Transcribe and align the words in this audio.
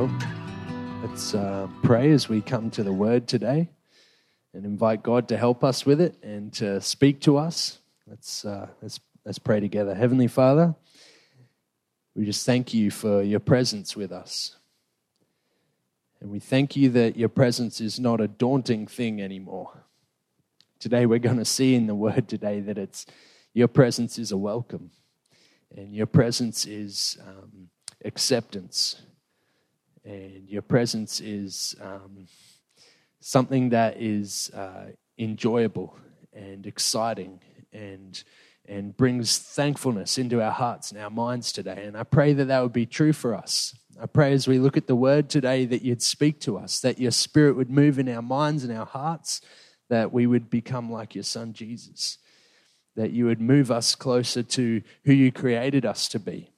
Well, 0.00 0.18
let's 1.02 1.34
uh, 1.34 1.68
pray 1.82 2.10
as 2.12 2.26
we 2.26 2.40
come 2.40 2.70
to 2.70 2.82
the 2.82 2.90
word 2.90 3.28
today 3.28 3.68
and 4.54 4.64
invite 4.64 5.02
God 5.02 5.28
to 5.28 5.36
help 5.36 5.62
us 5.62 5.84
with 5.84 6.00
it 6.00 6.16
and 6.22 6.50
to 6.54 6.80
speak 6.80 7.20
to 7.20 7.36
us. 7.36 7.80
Let's, 8.06 8.46
uh, 8.46 8.68
let's, 8.80 8.98
let's 9.26 9.38
pray 9.38 9.60
together. 9.60 9.94
Heavenly 9.94 10.26
Father, 10.26 10.74
we 12.14 12.24
just 12.24 12.46
thank 12.46 12.72
you 12.72 12.90
for 12.90 13.20
your 13.20 13.40
presence 13.40 13.94
with 13.94 14.10
us. 14.10 14.56
And 16.22 16.30
we 16.30 16.40
thank 16.40 16.76
you 16.76 16.88
that 16.92 17.18
your 17.18 17.28
presence 17.28 17.78
is 17.78 18.00
not 18.00 18.22
a 18.22 18.28
daunting 18.28 18.86
thing 18.86 19.20
anymore. 19.20 19.84
Today, 20.78 21.04
we're 21.04 21.18
going 21.18 21.36
to 21.36 21.44
see 21.44 21.74
in 21.74 21.86
the 21.86 21.94
word 21.94 22.26
today 22.26 22.60
that 22.60 22.78
it's 22.78 23.04
your 23.52 23.68
presence 23.68 24.18
is 24.18 24.32
a 24.32 24.38
welcome, 24.38 24.92
and 25.76 25.94
your 25.94 26.06
presence 26.06 26.64
is 26.64 27.18
um, 27.28 27.68
acceptance 28.02 29.02
and 30.04 30.48
your 30.48 30.62
presence 30.62 31.20
is 31.20 31.74
um, 31.80 32.26
something 33.20 33.70
that 33.70 34.00
is 34.00 34.50
uh, 34.54 34.86
enjoyable 35.18 35.96
and 36.32 36.66
exciting 36.66 37.40
and 37.72 38.22
and 38.70 38.96
brings 38.96 39.36
thankfulness 39.36 40.16
into 40.16 40.40
our 40.40 40.52
hearts 40.52 40.92
and 40.92 41.00
our 41.00 41.10
minds 41.10 41.50
today. 41.50 41.84
And 41.86 41.96
I 41.96 42.04
pray 42.04 42.32
that 42.34 42.44
that 42.46 42.62
would 42.62 42.72
be 42.72 42.86
true 42.86 43.12
for 43.12 43.34
us. 43.34 43.74
I 44.00 44.06
pray 44.06 44.32
as 44.32 44.46
we 44.46 44.60
look 44.60 44.76
at 44.76 44.86
the 44.86 44.94
word 44.94 45.28
today 45.28 45.64
that 45.66 45.82
you'd 45.82 46.02
speak 46.02 46.40
to 46.42 46.56
us, 46.56 46.78
that 46.80 47.00
your 47.00 47.10
spirit 47.10 47.56
would 47.56 47.68
move 47.68 47.98
in 47.98 48.08
our 48.08 48.22
minds 48.22 48.62
and 48.62 48.72
our 48.72 48.86
hearts, 48.86 49.40
that 49.88 50.12
we 50.12 50.26
would 50.26 50.48
become 50.48 50.90
like 50.90 51.16
your 51.16 51.24
son 51.24 51.52
Jesus, 51.52 52.18
that 52.94 53.10
you 53.10 53.26
would 53.26 53.40
move 53.40 53.72
us 53.72 53.96
closer 53.96 54.44
to 54.44 54.82
who 55.04 55.12
you 55.12 55.32
created 55.32 55.84
us 55.84 56.06
to 56.08 56.20
be. 56.20 56.52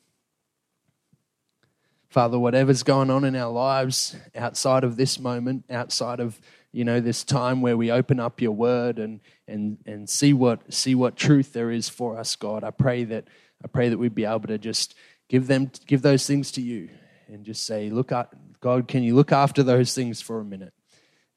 Father, 2.13 2.39
whatever's 2.39 2.83
going 2.83 3.09
on 3.09 3.25
in 3.25 3.35
our 3.35 3.51
lives 3.51 4.15
outside 4.37 4.85
of 4.85 4.97
this 4.97 5.19
moment, 5.19 5.65
outside 5.71 6.21
of 6.21 6.39
you 6.71 6.85
know 6.85 7.01
this 7.01 7.25
time 7.25 7.63
where 7.63 7.75
we 7.75 7.91
open 7.91 8.21
up 8.21 8.39
your 8.39 8.53
word 8.53 8.99
and 8.99 9.21
and 9.49 9.79
and 9.87 10.11
see 10.11 10.35
what 10.35 10.75
see 10.75 10.95
what 10.95 11.17
truth 11.17 11.55
there 11.55 11.71
is 11.71 11.89
for 11.89 12.19
us, 12.19 12.37
God. 12.37 12.65
I 12.65 12.71
pray 12.71 13.05
that 13.05 13.29
I 13.65 13.69
pray 13.69 13.89
that 13.89 13.97
we'd 13.97 14.15
be 14.15 14.27
able 14.27 14.47
to 14.49 14.59
just 14.59 14.95
give 15.31 15.47
them 15.47 15.71
give 15.87 16.03
those 16.03 16.27
things 16.27 16.53
to 16.53 16.61
you 16.61 16.91
and 17.29 17.47
just 17.47 17.65
say, 17.65 17.89
look 17.89 18.13
at 18.13 18.29
God, 18.61 18.89
can 18.89 19.03
you 19.03 19.15
look 19.15 19.33
after 19.33 19.63
those 19.63 19.95
things 19.95 20.21
for 20.21 20.39
a 20.39 20.45
minute 20.45 20.75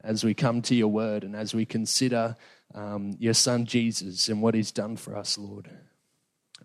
as 0.03 0.25
we 0.25 0.33
come 0.33 0.61
to 0.63 0.75
your 0.75 0.89
word 0.89 1.23
and 1.23 1.37
as 1.37 1.55
we 1.55 1.65
consider 1.65 2.35
um, 2.73 3.15
your 3.17 3.33
son 3.33 3.65
Jesus 3.65 4.27
and 4.27 4.41
what 4.41 4.53
he's 4.53 4.73
done 4.73 4.97
for 4.97 5.15
us, 5.15 5.37
Lord. 5.37 5.69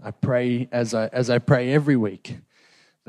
I 0.03 0.11
pray 0.11 0.69
as 0.73 0.95
I 0.95 1.07
as 1.13 1.31
I 1.31 1.39
pray 1.39 1.73
every 1.73 1.97
week 1.97 2.39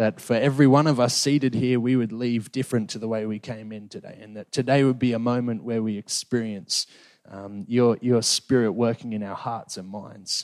that 0.02 0.20
for 0.20 0.34
every 0.34 0.66
one 0.66 0.88
of 0.88 1.00
us 1.00 1.16
seated 1.16 1.54
here, 1.54 1.80
we 1.80 1.96
would 1.96 2.12
leave 2.12 2.52
different 2.52 2.90
to 2.90 2.98
the 2.98 3.08
way 3.08 3.28
we 3.28 3.38
came 3.38 3.72
in 3.72 3.88
today. 3.88 4.18
And 4.20 4.36
that 4.36 4.52
today 4.52 4.84
would 4.84 4.98
be 4.98 5.14
a 5.14 5.20
moment 5.20 5.64
where 5.64 5.84
we 5.84 5.96
experience 5.96 6.88
um, 7.30 7.66
your, 7.68 8.00
your 8.02 8.24
spirit 8.24 8.72
working 8.72 9.14
in 9.14 9.22
our 9.22 9.36
hearts 9.36 9.78
and 9.78 9.88
minds. 9.88 10.44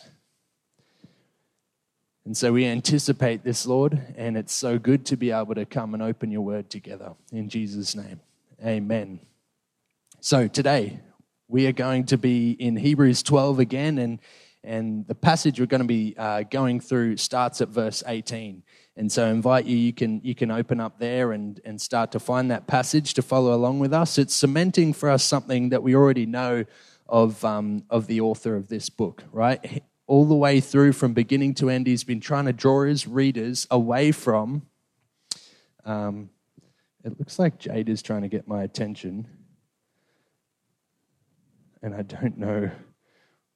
And 2.23 2.37
so 2.37 2.53
we 2.53 2.67
anticipate 2.67 3.43
this, 3.43 3.65
Lord, 3.65 3.99
and 4.15 4.37
it's 4.37 4.53
so 4.53 4.77
good 4.77 5.07
to 5.07 5.17
be 5.17 5.31
able 5.31 5.55
to 5.55 5.65
come 5.65 5.95
and 5.95 6.03
open 6.03 6.29
your 6.29 6.41
word 6.41 6.69
together. 6.69 7.15
In 7.31 7.49
Jesus' 7.49 7.95
name, 7.95 8.19
amen. 8.63 9.21
So 10.19 10.47
today, 10.47 10.99
we 11.47 11.65
are 11.65 11.71
going 11.71 12.05
to 12.07 12.17
be 12.19 12.51
in 12.51 12.75
Hebrews 12.75 13.23
12 13.23 13.57
again, 13.57 13.97
and, 13.97 14.19
and 14.63 15.07
the 15.07 15.15
passage 15.15 15.59
we're 15.59 15.65
going 15.65 15.81
to 15.81 15.87
be 15.87 16.15
uh, 16.17 16.43
going 16.43 16.79
through 16.79 17.17
starts 17.17 17.61
at 17.61 17.69
verse 17.69 18.03
18. 18.05 18.63
And 18.95 19.11
so 19.11 19.25
I 19.25 19.29
invite 19.29 19.65
you, 19.65 19.77
you 19.77 19.93
can, 19.93 20.21
you 20.23 20.33
can 20.33 20.49
open 20.49 20.79
up 20.79 20.99
there 20.99 21.31
and, 21.31 21.61
and 21.63 21.79
start 21.79 22.11
to 22.13 22.19
find 22.19 22.49
that 22.51 22.67
passage 22.67 23.13
to 23.13 23.21
follow 23.21 23.53
along 23.53 23.79
with 23.79 23.93
us. 23.93 24.17
It's 24.17 24.35
cementing 24.35 24.93
for 24.93 25.09
us 25.09 25.23
something 25.23 25.69
that 25.69 25.83
we 25.83 25.95
already 25.95 26.25
know 26.25 26.65
of, 27.07 27.45
um, 27.45 27.83
of 27.89 28.07
the 28.07 28.21
author 28.21 28.55
of 28.55 28.67
this 28.67 28.89
book, 28.89 29.23
right? 29.31 29.83
All 30.07 30.25
the 30.25 30.35
way 30.35 30.59
through 30.59 30.93
from 30.93 31.13
beginning 31.13 31.53
to 31.55 31.69
end, 31.69 31.85
he's 31.85 32.03
been 32.03 32.19
trying 32.19 32.45
to 32.45 32.53
draw 32.53 32.83
his 32.83 33.07
readers 33.07 33.67
away 33.69 34.11
from. 34.11 34.63
Um, 35.85 36.29
it 37.03 37.17
looks 37.19 37.39
like 37.39 37.59
Jade 37.59 37.89
is 37.89 38.01
trying 38.01 38.23
to 38.23 38.27
get 38.27 38.47
my 38.47 38.63
attention. 38.63 39.27
And 41.81 41.93
I 41.93 42.01
don't 42.01 42.37
know 42.37 42.71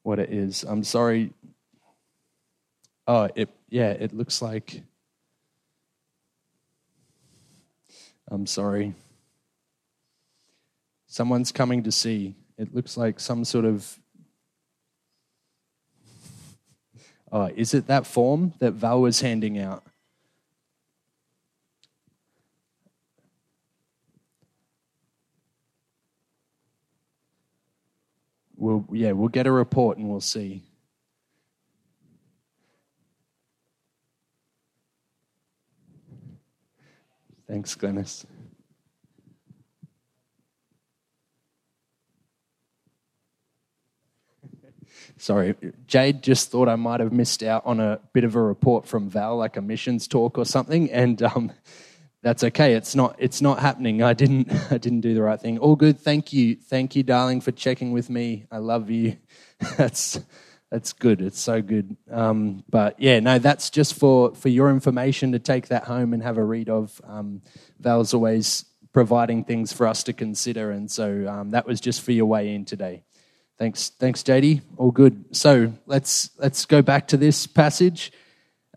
what 0.04 0.20
it 0.20 0.32
is. 0.32 0.64
I'm 0.64 0.84
sorry. 0.84 1.34
Oh, 3.08 3.30
it, 3.36 3.50
yeah, 3.70 3.90
it 3.90 4.14
looks 4.14 4.42
like 4.42 4.84
I'm 8.32 8.48
sorry. 8.48 8.94
Someone's 11.08 11.52
coming 11.52 11.84
to 11.84 11.92
see. 11.92 12.34
It 12.58 12.74
looks 12.74 12.96
like 12.96 13.20
some 13.20 13.44
sort 13.44 13.66
of. 13.66 14.00
Oh, 17.30 17.52
is 17.54 17.74
it 17.74 17.88
that 17.88 18.08
form 18.08 18.54
that 18.60 18.72
Val 18.72 19.02
was 19.02 19.20
handing 19.20 19.60
out? 19.60 19.84
We'll, 28.62 28.86
yeah, 28.92 29.14
we'll 29.14 29.30
get 29.30 29.48
a 29.48 29.52
report 29.52 29.98
and 29.98 30.08
we'll 30.08 30.22
see. 30.22 30.62
Thanks, 37.48 37.74
Glennis. 37.74 38.24
Sorry, 45.18 45.56
Jade 45.88 46.22
just 46.22 46.52
thought 46.52 46.70
I 46.70 46.76
might 46.76 47.00
have 47.00 47.12
missed 47.12 47.42
out 47.42 47.66
on 47.66 47.80
a 47.80 48.00
bit 48.14 48.24
of 48.24 48.36
a 48.36 48.42
report 48.42 48.86
from 48.86 49.10
Val, 49.10 49.38
like 49.38 49.58
a 49.58 49.62
missions 49.62 50.08
talk 50.08 50.38
or 50.38 50.46
something, 50.46 50.92
and 50.92 51.24
um, 51.24 51.52
that's 52.22 52.44
okay. 52.44 52.74
It's 52.76 52.96
not. 52.96 53.16
It's 53.18 53.42
not 53.42 53.60
happening. 53.60 54.04
I 54.04 54.14
didn't. 54.14 54.52
I 54.72 54.78
didn't 54.78 55.02
do 55.02 55.14
the 55.14 55.22
right 55.22 55.40
thing. 55.40 55.58
All 55.58 55.76
good. 55.76 56.00
Thank 56.00 56.34
you. 56.34 56.56
Thank 56.56 56.96
you, 56.96 57.04
darling, 57.04 57.42
for 57.42 57.52
checking 57.52 57.92
with 57.92 58.10
me. 58.10 58.46
I 58.52 58.58
love 58.58 58.90
you. 58.90 59.18
that's 59.78 60.20
that's 60.72 60.94
good. 60.94 61.22
It's 61.22 61.40
so 61.40 61.62
good. 61.62 61.98
Um, 62.10 62.64
but 62.70 63.00
yeah, 63.00 63.20
no, 63.20 63.40
that's 63.40 63.70
just 63.70 63.94
for, 63.94 64.34
for 64.34 64.48
your 64.48 64.70
information 64.70 65.34
to 65.34 65.40
take 65.40 65.68
that 65.68 65.84
home 65.84 66.14
and 66.14 66.24
have 66.24 66.38
a 66.38 66.44
read 66.44 66.70
of. 66.70 67.00
Um, 67.06 67.42
Val's 67.80 68.14
always 68.14 68.66
providing 68.94 69.44
things 69.44 69.74
for 69.74 69.86
us 69.86 70.04
to 70.04 70.14
consider, 70.14 70.72
and 70.72 70.90
so 70.90 71.28
um, 71.28 71.50
that 71.50 71.66
was 71.68 71.82
just 71.82 72.02
for 72.02 72.14
your 72.14 72.26
way 72.26 72.56
in 72.56 72.64
today. 72.64 73.04
Thanks, 73.58 73.90
thanks, 73.90 74.24
JD. 74.24 74.62
All 74.78 74.92
good. 74.92 75.36
So 75.36 75.74
let's 75.86 76.32
let's 76.38 76.66
go 76.66 76.82
back 76.82 77.08
to 77.10 77.18
this 77.18 77.46
passage. 77.48 78.12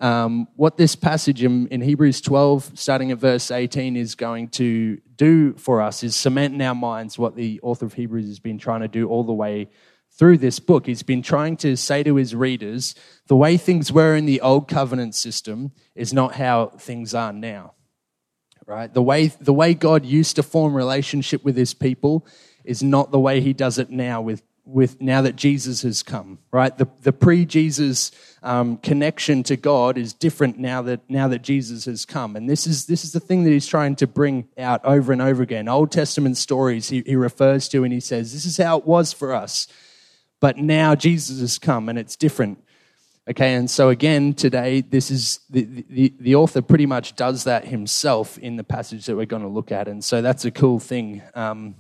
Um, 0.05 0.49
what 0.57 0.77
this 0.77 0.95
passage 0.95 1.43
in, 1.43 1.67
in 1.69 1.81
Hebrews 1.81 2.21
12, 2.21 2.73
starting 2.75 3.11
at 3.11 3.17
verse 3.17 3.51
18, 3.51 3.97
is 3.97 4.15
going 4.15 4.49
to 4.49 4.99
do 5.17 5.55
for 5.55 5.81
us 5.81 6.03
is 6.03 6.15
cement 6.15 6.53
in 6.53 6.61
our 6.61 6.75
minds 6.75 7.19
what 7.19 7.37
the 7.37 7.59
author 7.63 7.87
of 7.87 7.95
Hebrews 7.95 8.27
has 8.27 8.39
been 8.39 8.59
trying 8.59 8.83
to 8.83 8.89
do 8.89 9.09
all 9.09 9.25
the 9.25 9.33
way 9.33 9.71
through 10.13 10.37
this 10.37 10.59
book. 10.59 10.85
He's 10.85 11.03
been 11.03 11.23
trying 11.23 11.57
to 11.57 11.75
say 11.75 12.03
to 12.03 12.17
his 12.17 12.35
readers 12.35 12.95
the 13.29 13.37
way 13.37 13.57
things 13.57 13.91
were 13.91 14.15
in 14.15 14.27
the 14.27 14.43
old 14.43 14.69
covenant 14.69 15.15
system 15.15 15.73
is 15.95 16.13
not 16.13 16.35
how 16.35 16.67
things 16.67 17.15
are 17.15 17.33
now. 17.33 17.73
Right? 18.67 18.93
The 18.93 19.03
way, 19.03 19.29
the 19.29 19.55
way 19.55 19.73
God 19.73 20.05
used 20.05 20.37
to 20.37 20.43
form 20.43 20.75
relationship 20.75 21.43
with 21.43 21.57
his 21.57 21.73
people 21.73 22.27
is 22.63 22.83
not 22.83 23.11
the 23.11 23.19
way 23.19 23.41
he 23.41 23.55
does 23.55 23.79
it 23.79 23.89
now 23.89 24.21
with, 24.21 24.43
with 24.67 25.01
now 25.01 25.23
that 25.23 25.37
Jesus 25.37 25.83
has 25.83 26.03
come. 26.03 26.39
Right? 26.51 26.77
The, 26.77 26.89
the 27.03 27.13
pre 27.13 27.45
Jesus 27.45 28.11
um, 28.43 28.77
connection 28.79 29.43
to 29.45 29.57
God 29.57 29.97
is 29.99 30.13
different 30.13 30.59
now 30.59 30.83
that, 30.83 31.01
now 31.09 31.29
that 31.29 31.43
Jesus 31.43 31.85
has 31.87 32.05
come. 32.05 32.37
And 32.37 32.49
this 32.49 32.67
is, 32.67 32.87
this 32.87 33.05
is 33.05 33.13
the 33.13 33.21
thing 33.21 33.45
that 33.45 33.51
he's 33.51 33.67
trying 33.67 33.97
to 33.97 34.07
bring 34.07 34.49
out 34.59 34.85
over 34.85 35.13
and 35.13 35.23
over 35.23 35.43
again. 35.43 35.69
Old 35.69 35.91
Testament 35.93 36.37
stories 36.37 36.89
he, 36.89 37.03
he 37.07 37.17
refers 37.17 37.69
to 37.71 37.85
and 37.85 37.93
he 37.93 38.01
says, 38.01 38.33
This 38.33 38.47
is 38.47 38.57
how 38.57 38.79
it 38.79 38.87
was 38.87 39.13
for 39.13 39.35
us 39.35 39.69
but 40.45 40.59
now 40.59 40.95
Jesus 40.95 41.41
has 41.41 41.59
come 41.59 41.89
and 41.89 41.99
it's 41.99 42.17
different. 42.17 42.63
Okay, 43.31 43.55
and 43.55 43.71
so 43.71 43.89
again, 43.89 44.35
today, 44.35 44.83
this 44.83 45.11
is 45.11 45.41
the, 45.49 45.65
the, 45.89 46.13
the 46.21 46.35
author 46.35 46.61
pretty 46.61 46.85
much 46.85 47.17
does 47.17 47.45
that 47.45 47.65
himself 47.65 48.37
in 48.37 48.57
the 48.57 48.63
passage 48.63 49.07
that 49.07 49.17
we're 49.17 49.25
going 49.25 49.41
to 49.41 49.49
look 49.49 49.73
at. 49.73 49.89
And 49.89 50.05
so 50.05 50.21
that's 50.21 50.45
a 50.45 50.51
cool 50.51 50.79
thing. 50.79 51.23
Um, 51.35 51.77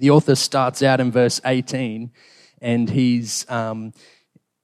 the 0.00 0.10
author 0.10 0.34
starts 0.34 0.82
out 0.82 1.00
in 1.00 1.12
verse 1.12 1.40
18 1.44 2.10
and 2.60 2.90
he's. 2.90 3.48
Um, 3.48 3.92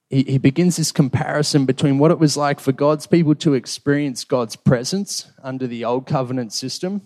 he, 0.08 0.22
he 0.22 0.38
begins 0.38 0.76
this 0.76 0.92
comparison 0.92 1.66
between 1.66 1.98
what 1.98 2.12
it 2.12 2.20
was 2.20 2.36
like 2.36 2.60
for 2.60 2.70
God's 2.70 3.08
people 3.08 3.34
to 3.34 3.54
experience 3.54 4.22
God's 4.22 4.54
presence 4.54 5.32
under 5.42 5.66
the 5.66 5.84
old 5.84 6.06
covenant 6.06 6.52
system 6.52 7.02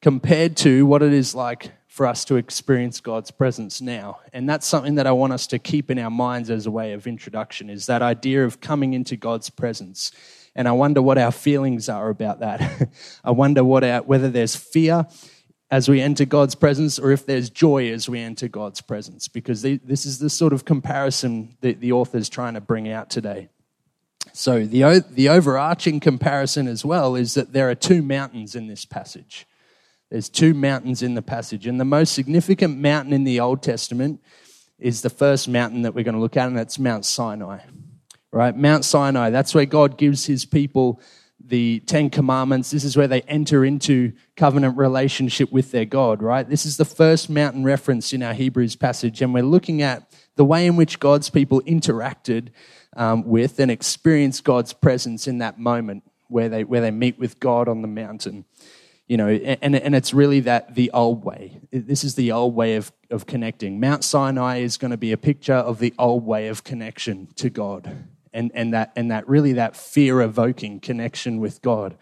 compared 0.00 0.56
to 0.56 0.84
what 0.84 1.04
it 1.04 1.12
is 1.12 1.36
like 1.36 1.70
for 1.86 2.04
us 2.04 2.24
to 2.24 2.34
experience 2.34 3.00
God's 3.00 3.30
presence 3.30 3.80
now. 3.80 4.18
And 4.32 4.48
that's 4.48 4.66
something 4.66 4.96
that 4.96 5.06
I 5.06 5.12
want 5.12 5.32
us 5.32 5.46
to 5.48 5.60
keep 5.60 5.88
in 5.88 6.00
our 6.00 6.10
minds 6.10 6.50
as 6.50 6.66
a 6.66 6.70
way 6.72 6.94
of 6.94 7.06
introduction 7.06 7.70
is 7.70 7.86
that 7.86 8.02
idea 8.02 8.44
of 8.44 8.60
coming 8.60 8.92
into 8.92 9.16
God's 9.16 9.48
presence 9.48 10.10
And 10.54 10.68
I 10.68 10.72
wonder 10.72 11.00
what 11.00 11.18
our 11.18 11.32
feelings 11.32 11.88
are 11.88 12.10
about 12.10 12.40
that. 12.40 12.88
I 13.24 13.30
wonder 13.30 13.64
what 13.64 13.84
our, 13.84 14.02
whether 14.02 14.28
there's 14.28 14.54
fear 14.54 15.06
as 15.72 15.88
we 15.88 16.02
enter 16.02 16.26
God's 16.26 16.54
presence 16.54 16.98
or 16.98 17.12
if 17.12 17.24
there's 17.24 17.48
joy 17.48 17.90
as 17.90 18.06
we 18.06 18.20
enter 18.20 18.46
God's 18.46 18.82
presence, 18.82 19.26
because 19.26 19.62
this 19.62 20.04
is 20.04 20.18
the 20.18 20.28
sort 20.28 20.52
of 20.52 20.66
comparison 20.66 21.56
that 21.62 21.80
the 21.80 21.92
author 21.92 22.18
is 22.18 22.28
trying 22.28 22.52
to 22.54 22.60
bring 22.60 22.90
out 22.90 23.08
today. 23.08 23.48
So, 24.34 24.66
the, 24.66 25.02
the 25.10 25.30
overarching 25.30 25.98
comparison 25.98 26.68
as 26.68 26.84
well 26.84 27.16
is 27.16 27.32
that 27.34 27.54
there 27.54 27.70
are 27.70 27.74
two 27.74 28.02
mountains 28.02 28.54
in 28.54 28.66
this 28.66 28.84
passage. 28.84 29.46
There's 30.10 30.28
two 30.28 30.52
mountains 30.52 31.02
in 31.02 31.14
the 31.14 31.22
passage, 31.22 31.66
and 31.66 31.80
the 31.80 31.86
most 31.86 32.12
significant 32.12 32.78
mountain 32.78 33.14
in 33.14 33.24
the 33.24 33.40
Old 33.40 33.62
Testament 33.62 34.20
is 34.78 35.00
the 35.00 35.10
first 35.10 35.48
mountain 35.48 35.82
that 35.82 35.94
we're 35.94 36.04
going 36.04 36.14
to 36.14 36.20
look 36.20 36.36
at, 36.36 36.48
and 36.48 36.56
that's 36.56 36.78
Mount 36.78 37.06
Sinai. 37.06 37.60
Right? 38.30 38.54
Mount 38.54 38.84
Sinai, 38.84 39.30
that's 39.30 39.54
where 39.54 39.64
God 39.64 39.96
gives 39.96 40.26
his 40.26 40.44
people 40.44 41.00
the 41.46 41.80
Ten 41.80 42.10
Commandments. 42.10 42.70
This 42.70 42.84
is 42.84 42.96
where 42.96 43.08
they 43.08 43.22
enter 43.22 43.64
into 43.64 44.12
covenant 44.36 44.76
relationship 44.76 45.52
with 45.52 45.70
their 45.70 45.84
God, 45.84 46.22
right? 46.22 46.48
This 46.48 46.66
is 46.66 46.76
the 46.76 46.84
first 46.84 47.28
mountain 47.28 47.64
reference 47.64 48.12
in 48.12 48.22
our 48.22 48.34
Hebrews 48.34 48.76
passage, 48.76 49.22
and 49.22 49.34
we're 49.34 49.42
looking 49.42 49.82
at 49.82 50.10
the 50.36 50.44
way 50.44 50.66
in 50.66 50.76
which 50.76 51.00
God's 51.00 51.30
people 51.30 51.60
interacted 51.62 52.48
um, 52.96 53.24
with 53.24 53.58
and 53.60 53.70
experienced 53.70 54.44
God's 54.44 54.72
presence 54.72 55.26
in 55.26 55.38
that 55.38 55.58
moment 55.58 56.04
where 56.28 56.48
they, 56.48 56.64
where 56.64 56.80
they 56.80 56.90
meet 56.90 57.18
with 57.18 57.38
God 57.40 57.68
on 57.68 57.82
the 57.82 57.88
mountain. 57.88 58.44
You 59.06 59.16
know, 59.18 59.28
and, 59.28 59.74
and 59.74 59.94
it's 59.94 60.14
really 60.14 60.40
that 60.40 60.74
the 60.74 60.90
old 60.92 61.24
way. 61.24 61.60
This 61.70 62.02
is 62.02 62.14
the 62.14 62.32
old 62.32 62.54
way 62.54 62.76
of, 62.76 62.92
of 63.10 63.26
connecting. 63.26 63.78
Mount 63.78 64.04
Sinai 64.04 64.58
is 64.58 64.78
going 64.78 64.92
to 64.92 64.96
be 64.96 65.12
a 65.12 65.18
picture 65.18 65.52
of 65.54 65.80
the 65.80 65.92
old 65.98 66.24
way 66.24 66.48
of 66.48 66.64
connection 66.64 67.28
to 67.36 67.50
God 67.50 68.06
and, 68.32 68.50
and, 68.54 68.74
that, 68.74 68.92
and 68.96 69.10
that 69.10 69.28
really 69.28 69.54
that 69.54 69.76
fear 69.76 70.20
evoking 70.20 70.80
connection 70.80 71.40
with 71.40 71.62
God. 71.62 71.96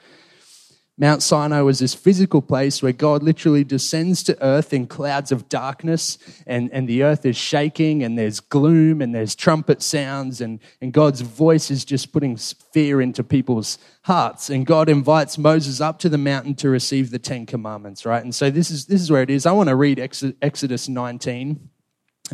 Mount 1.01 1.23
Sinai 1.23 1.63
was 1.63 1.79
this 1.79 1.95
physical 1.95 2.43
place 2.43 2.83
where 2.83 2.93
God 2.93 3.23
literally 3.23 3.65
descends 3.65 4.23
to 4.25 4.37
earth 4.45 4.75
in 4.75 4.87
clouds 4.87 5.33
of 5.33 5.49
darkness, 5.49 6.19
and, 6.47 6.71
and 6.75 6.87
the 6.87 7.03
earth 7.03 7.25
is 7.25 7.39
shaking, 7.39 8.03
and 8.03 8.19
there's 8.19 8.39
gloom, 8.39 9.01
and 9.01 9.15
there's 9.15 9.35
trumpet 9.35 9.81
sounds, 9.81 10.43
and, 10.43 10.61
and 10.83 10.93
God's 10.93 11.23
voice 11.23 11.71
is 11.71 11.87
just 11.87 12.13
putting 12.13 12.37
fear 12.37 13.01
into 13.01 13.25
people's 13.25 13.79
hearts. 14.03 14.51
And 14.51 14.67
God 14.67 14.91
invites 14.91 15.39
Moses 15.39 15.81
up 15.81 15.99
to 16.01 16.11
the 16.11 16.19
mountain 16.19 16.55
to 16.57 16.69
receive 16.69 17.11
the 17.11 17.19
Ten 17.19 17.47
Commandments, 17.47 18.05
right? 18.05 18.23
And 18.23 18.35
so 18.35 18.51
this 18.51 18.71
is, 18.71 18.85
this 18.85 19.01
is 19.01 19.11
where 19.11 19.23
it 19.23 19.31
is. 19.31 19.47
I 19.47 19.53
want 19.53 19.71
to 19.71 19.77
read 19.77 19.99
Exodus 19.99 20.87
19. 20.87 21.71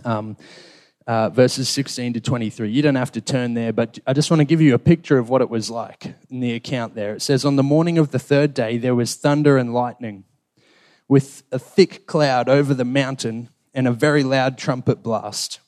Um, 0.04 0.36
uh, 1.06 1.28
verses 1.30 1.68
16 1.68 2.14
to 2.14 2.20
23. 2.20 2.68
You 2.68 2.82
don't 2.82 2.96
have 2.96 3.12
to 3.12 3.20
turn 3.20 3.54
there, 3.54 3.72
but 3.72 3.98
I 4.06 4.12
just 4.12 4.30
want 4.30 4.40
to 4.40 4.44
give 4.44 4.60
you 4.60 4.74
a 4.74 4.78
picture 4.78 5.18
of 5.18 5.28
what 5.28 5.40
it 5.40 5.48
was 5.48 5.70
like 5.70 6.14
in 6.28 6.40
the 6.40 6.54
account 6.54 6.94
there. 6.94 7.14
It 7.14 7.22
says, 7.22 7.44
On 7.44 7.56
the 7.56 7.62
morning 7.62 7.98
of 7.98 8.10
the 8.10 8.18
third 8.18 8.54
day, 8.54 8.76
there 8.76 8.94
was 8.94 9.14
thunder 9.14 9.56
and 9.56 9.72
lightning, 9.72 10.24
with 11.08 11.44
a 11.52 11.58
thick 11.58 12.06
cloud 12.06 12.48
over 12.48 12.74
the 12.74 12.84
mountain 12.84 13.48
and 13.72 13.86
a 13.86 13.92
very 13.92 14.24
loud 14.24 14.58
trumpet 14.58 15.02
blast. 15.02 15.60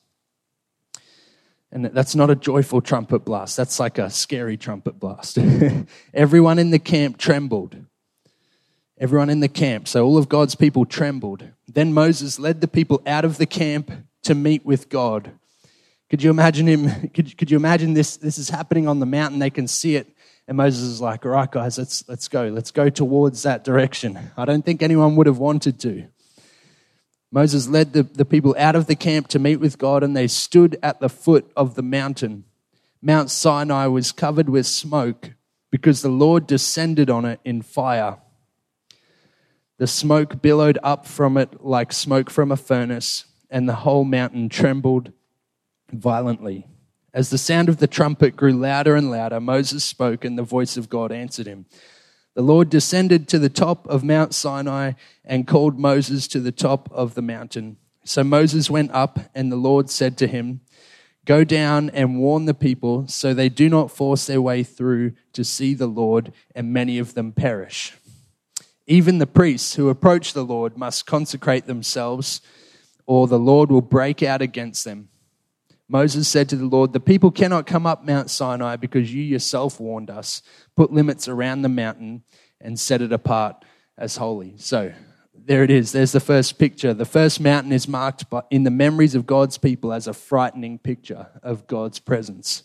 And 1.71 1.85
that's 1.85 2.15
not 2.15 2.31
a 2.31 2.35
joyful 2.35 2.81
trumpet 2.81 3.19
blast, 3.19 3.55
that's 3.55 3.79
like 3.79 3.97
a 3.97 4.09
scary 4.09 4.57
trumpet 4.57 4.99
blast. 4.99 5.37
Everyone 6.13 6.59
in 6.59 6.71
the 6.71 6.79
camp 6.79 7.17
trembled. 7.17 7.77
Everyone 8.97 9.29
in 9.29 9.39
the 9.39 9.47
camp, 9.47 9.87
so 9.87 10.05
all 10.05 10.17
of 10.17 10.27
God's 10.27 10.55
people 10.55 10.83
trembled. 10.83 11.47
Then 11.69 11.93
Moses 11.93 12.37
led 12.37 12.59
the 12.59 12.67
people 12.67 13.01
out 13.07 13.23
of 13.23 13.37
the 13.37 13.45
camp 13.45 13.91
to 14.23 14.35
meet 14.35 14.65
with 14.65 14.89
God. 14.89 15.31
Could 16.09 16.23
you 16.23 16.29
imagine 16.29 16.67
him? 16.67 17.09
Could, 17.13 17.37
could 17.37 17.51
you 17.51 17.57
imagine 17.57 17.93
this? 17.93 18.17
This 18.17 18.37
is 18.37 18.49
happening 18.49 18.87
on 18.87 18.99
the 18.99 19.05
mountain. 19.05 19.39
They 19.39 19.49
can 19.49 19.67
see 19.67 19.95
it. 19.95 20.07
And 20.47 20.57
Moses 20.57 20.81
is 20.81 21.01
like, 21.01 21.25
all 21.25 21.31
right, 21.31 21.49
guys, 21.49 21.77
let's, 21.77 22.07
let's 22.09 22.27
go. 22.27 22.47
Let's 22.47 22.71
go 22.71 22.89
towards 22.89 23.43
that 23.43 23.63
direction. 23.63 24.17
I 24.35 24.45
don't 24.45 24.65
think 24.65 24.81
anyone 24.81 25.15
would 25.15 25.27
have 25.27 25.37
wanted 25.37 25.79
to. 25.81 26.07
Moses 27.31 27.67
led 27.67 27.93
the, 27.93 28.01
the 28.01 28.25
people 28.25 28.55
out 28.57 28.75
of 28.75 28.87
the 28.87 28.95
camp 28.95 29.27
to 29.27 29.37
meet 29.37 29.57
with 29.57 29.77
God, 29.77 30.01
and 30.01 30.17
they 30.17 30.27
stood 30.27 30.79
at 30.81 30.99
the 30.99 31.09
foot 31.09 31.51
of 31.55 31.75
the 31.75 31.83
mountain. 31.83 32.45
Mount 33.01 33.29
Sinai 33.29 33.85
was 33.85 34.11
covered 34.11 34.49
with 34.49 34.65
smoke 34.65 35.33
because 35.69 36.01
the 36.01 36.09
Lord 36.09 36.47
descended 36.47 37.11
on 37.11 37.25
it 37.25 37.39
in 37.45 37.61
fire. 37.61 38.17
The 39.77 39.85
smoke 39.85 40.41
billowed 40.41 40.79
up 40.81 41.05
from 41.05 41.37
it 41.37 41.63
like 41.63 41.93
smoke 41.93 42.31
from 42.31 42.51
a 42.51 42.57
furnace 42.57 43.25
and 43.49 43.67
the 43.67 43.75
whole 43.75 44.03
mountain 44.03 44.49
trembled 44.49 45.11
violently. 45.91 46.67
As 47.13 47.29
the 47.29 47.37
sound 47.37 47.69
of 47.69 47.77
the 47.77 47.87
trumpet 47.87 48.35
grew 48.35 48.53
louder 48.53 48.95
and 48.95 49.09
louder, 49.09 49.39
Moses 49.39 49.83
spoke, 49.83 50.23
and 50.23 50.37
the 50.37 50.43
voice 50.43 50.77
of 50.77 50.89
God 50.89 51.11
answered 51.11 51.47
him. 51.47 51.65
The 52.35 52.43
Lord 52.43 52.69
descended 52.69 53.27
to 53.29 53.39
the 53.39 53.49
top 53.49 53.87
of 53.87 54.03
Mount 54.03 54.33
Sinai 54.33 54.93
and 55.25 55.47
called 55.47 55.79
Moses 55.79 56.27
to 56.29 56.39
the 56.39 56.51
top 56.51 56.87
of 56.91 57.15
the 57.15 57.21
mountain. 57.21 57.77
So 58.03 58.23
Moses 58.23 58.69
went 58.69 58.91
up, 58.91 59.19
and 59.33 59.51
the 59.51 59.57
Lord 59.57 59.89
said 59.89 60.17
to 60.19 60.27
him, 60.27 60.61
Go 61.25 61.43
down 61.43 61.89
and 61.91 62.19
warn 62.19 62.45
the 62.45 62.53
people 62.53 63.07
so 63.07 63.33
they 63.33 63.49
do 63.49 63.69
not 63.69 63.91
force 63.91 64.25
their 64.25 64.41
way 64.41 64.63
through 64.63 65.13
to 65.33 65.43
see 65.43 65.73
the 65.73 65.87
Lord, 65.87 66.31
and 66.55 66.73
many 66.73 66.97
of 66.97 67.13
them 67.13 67.31
perish. 67.31 67.97
Even 68.87 69.17
the 69.17 69.27
priests 69.27 69.75
who 69.75 69.89
approach 69.89 70.33
the 70.33 70.45
Lord 70.45 70.77
must 70.77 71.05
consecrate 71.05 71.65
themselves 71.67 72.41
or 73.09 73.25
the 73.25 73.39
Lord 73.39 73.71
will 73.71 73.81
break 73.81 74.21
out 74.21 74.39
against 74.39 74.85
them. 74.85 75.09
Moses 75.87 76.27
said 76.27 76.47
to 76.49 76.55
the 76.55 76.67
Lord, 76.67 76.93
The 76.93 76.99
people 76.99 77.31
cannot 77.31 77.65
come 77.65 77.87
up 77.87 78.05
Mount 78.05 78.29
Sinai 78.29 78.75
because 78.75 79.11
you 79.11 79.23
yourself 79.23 79.79
warned 79.79 80.11
us. 80.11 80.43
Put 80.75 80.93
limits 80.93 81.27
around 81.27 81.63
the 81.63 81.69
mountain 81.69 82.21
and 82.61 82.79
set 82.79 83.01
it 83.01 83.11
apart 83.11 83.65
as 83.97 84.17
holy. 84.17 84.53
So 84.57 84.93
there 85.33 85.63
it 85.63 85.71
is. 85.71 85.91
There's 85.91 86.11
the 86.11 86.19
first 86.19 86.59
picture. 86.59 86.93
The 86.93 87.03
first 87.03 87.39
mountain 87.39 87.71
is 87.71 87.87
marked 87.87 88.25
in 88.51 88.63
the 88.63 88.69
memories 88.69 89.15
of 89.15 89.25
God's 89.25 89.57
people 89.57 89.91
as 89.91 90.05
a 90.05 90.13
frightening 90.13 90.77
picture 90.77 91.29
of 91.41 91.65
God's 91.65 91.97
presence. 91.97 92.61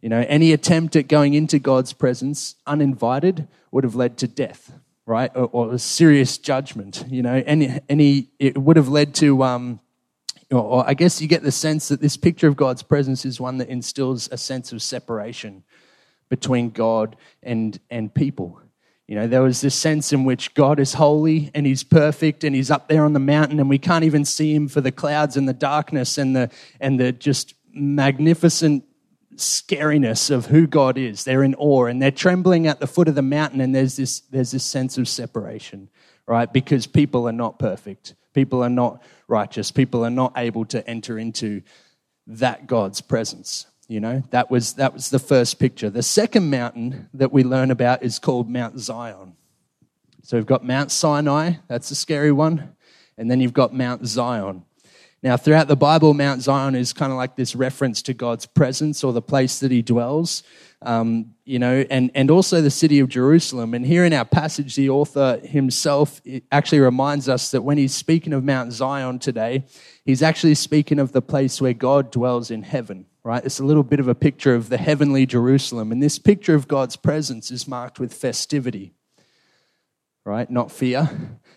You 0.00 0.08
know, 0.08 0.24
any 0.26 0.52
attempt 0.52 0.96
at 0.96 1.08
going 1.08 1.34
into 1.34 1.58
God's 1.58 1.92
presence 1.92 2.54
uninvited 2.66 3.48
would 3.70 3.84
have 3.84 3.94
led 3.94 4.16
to 4.16 4.28
death 4.28 4.72
right? 5.06 5.30
Or, 5.34 5.48
or 5.52 5.74
a 5.74 5.78
serious 5.78 6.38
judgment, 6.38 7.04
you 7.08 7.22
know, 7.22 7.42
any, 7.46 7.80
any, 7.88 8.30
it 8.38 8.56
would 8.56 8.76
have 8.76 8.88
led 8.88 9.14
to, 9.16 9.42
um, 9.42 9.80
or 10.50 10.88
I 10.88 10.94
guess 10.94 11.20
you 11.20 11.28
get 11.28 11.42
the 11.42 11.52
sense 11.52 11.88
that 11.88 12.00
this 12.00 12.16
picture 12.16 12.48
of 12.48 12.56
God's 12.56 12.82
presence 12.82 13.24
is 13.24 13.40
one 13.40 13.58
that 13.58 13.68
instills 13.68 14.28
a 14.32 14.36
sense 14.36 14.72
of 14.72 14.82
separation 14.82 15.64
between 16.28 16.70
God 16.70 17.16
and, 17.42 17.78
and 17.90 18.12
people. 18.12 18.60
You 19.06 19.16
know, 19.16 19.26
there 19.26 19.42
was 19.42 19.60
this 19.60 19.74
sense 19.74 20.14
in 20.14 20.24
which 20.24 20.54
God 20.54 20.80
is 20.80 20.94
holy 20.94 21.50
and 21.54 21.66
He's 21.66 21.84
perfect 21.84 22.42
and 22.42 22.56
He's 22.56 22.70
up 22.70 22.88
there 22.88 23.04
on 23.04 23.12
the 23.12 23.20
mountain 23.20 23.60
and 23.60 23.68
we 23.68 23.78
can't 23.78 24.04
even 24.04 24.24
see 24.24 24.54
Him 24.54 24.68
for 24.68 24.80
the 24.80 24.92
clouds 24.92 25.36
and 25.36 25.46
the 25.46 25.52
darkness 25.52 26.16
and 26.16 26.34
the, 26.34 26.50
and 26.80 26.98
the 26.98 27.12
just 27.12 27.54
magnificent 27.74 28.84
scariness 29.36 30.30
of 30.30 30.46
who 30.46 30.66
God 30.66 30.98
is. 30.98 31.24
They're 31.24 31.42
in 31.42 31.54
awe 31.56 31.86
and 31.86 32.00
they're 32.00 32.10
trembling 32.10 32.66
at 32.66 32.80
the 32.80 32.86
foot 32.86 33.08
of 33.08 33.14
the 33.14 33.22
mountain, 33.22 33.60
and 33.60 33.74
there's 33.74 33.96
this, 33.96 34.20
there's 34.20 34.50
this 34.50 34.64
sense 34.64 34.98
of 34.98 35.08
separation, 35.08 35.88
right? 36.26 36.52
Because 36.52 36.86
people 36.86 37.28
are 37.28 37.32
not 37.32 37.58
perfect, 37.58 38.14
people 38.32 38.62
are 38.62 38.70
not 38.70 39.02
righteous, 39.28 39.70
people 39.70 40.04
are 40.04 40.10
not 40.10 40.32
able 40.36 40.64
to 40.66 40.86
enter 40.88 41.18
into 41.18 41.62
that 42.26 42.66
God's 42.66 43.00
presence. 43.00 43.66
You 43.86 44.00
know, 44.00 44.22
that 44.30 44.50
was, 44.50 44.74
that 44.74 44.94
was 44.94 45.10
the 45.10 45.18
first 45.18 45.58
picture. 45.58 45.90
The 45.90 46.02
second 46.02 46.48
mountain 46.48 47.10
that 47.12 47.32
we 47.32 47.44
learn 47.44 47.70
about 47.70 48.02
is 48.02 48.18
called 48.18 48.48
Mount 48.48 48.78
Zion. 48.78 49.34
So 50.22 50.38
we've 50.38 50.46
got 50.46 50.64
Mount 50.64 50.90
Sinai, 50.90 51.56
that's 51.68 51.90
a 51.90 51.94
scary 51.94 52.32
one, 52.32 52.74
and 53.18 53.30
then 53.30 53.40
you've 53.40 53.52
got 53.52 53.74
Mount 53.74 54.06
Zion. 54.06 54.64
Now, 55.24 55.38
throughout 55.38 55.68
the 55.68 55.74
Bible, 55.74 56.12
Mount 56.12 56.42
Zion 56.42 56.74
is 56.74 56.92
kind 56.92 57.10
of 57.10 57.16
like 57.16 57.34
this 57.34 57.56
reference 57.56 58.02
to 58.02 58.12
God's 58.12 58.44
presence 58.44 59.02
or 59.02 59.14
the 59.14 59.22
place 59.22 59.58
that 59.60 59.70
he 59.70 59.80
dwells, 59.80 60.42
um, 60.82 61.34
you 61.46 61.58
know, 61.58 61.86
and, 61.88 62.10
and 62.14 62.30
also 62.30 62.60
the 62.60 62.70
city 62.70 62.98
of 62.98 63.08
Jerusalem. 63.08 63.72
And 63.72 63.86
here 63.86 64.04
in 64.04 64.12
our 64.12 64.26
passage, 64.26 64.76
the 64.76 64.90
author 64.90 65.40
himself 65.42 66.20
actually 66.52 66.80
reminds 66.80 67.26
us 67.26 67.52
that 67.52 67.62
when 67.62 67.78
he's 67.78 67.94
speaking 67.94 68.34
of 68.34 68.44
Mount 68.44 68.74
Zion 68.74 69.18
today, 69.18 69.64
he's 70.04 70.22
actually 70.22 70.56
speaking 70.56 70.98
of 70.98 71.12
the 71.12 71.22
place 71.22 71.58
where 71.58 71.72
God 71.72 72.10
dwells 72.10 72.50
in 72.50 72.62
heaven, 72.62 73.06
right? 73.22 73.42
It's 73.42 73.60
a 73.60 73.64
little 73.64 73.82
bit 73.82 74.00
of 74.00 74.08
a 74.08 74.14
picture 74.14 74.54
of 74.54 74.68
the 74.68 74.76
heavenly 74.76 75.24
Jerusalem. 75.24 75.90
And 75.90 76.02
this 76.02 76.18
picture 76.18 76.54
of 76.54 76.68
God's 76.68 76.96
presence 76.96 77.50
is 77.50 77.66
marked 77.66 77.98
with 77.98 78.12
festivity, 78.12 78.92
right? 80.26 80.50
Not 80.50 80.70
fear. 80.70 81.08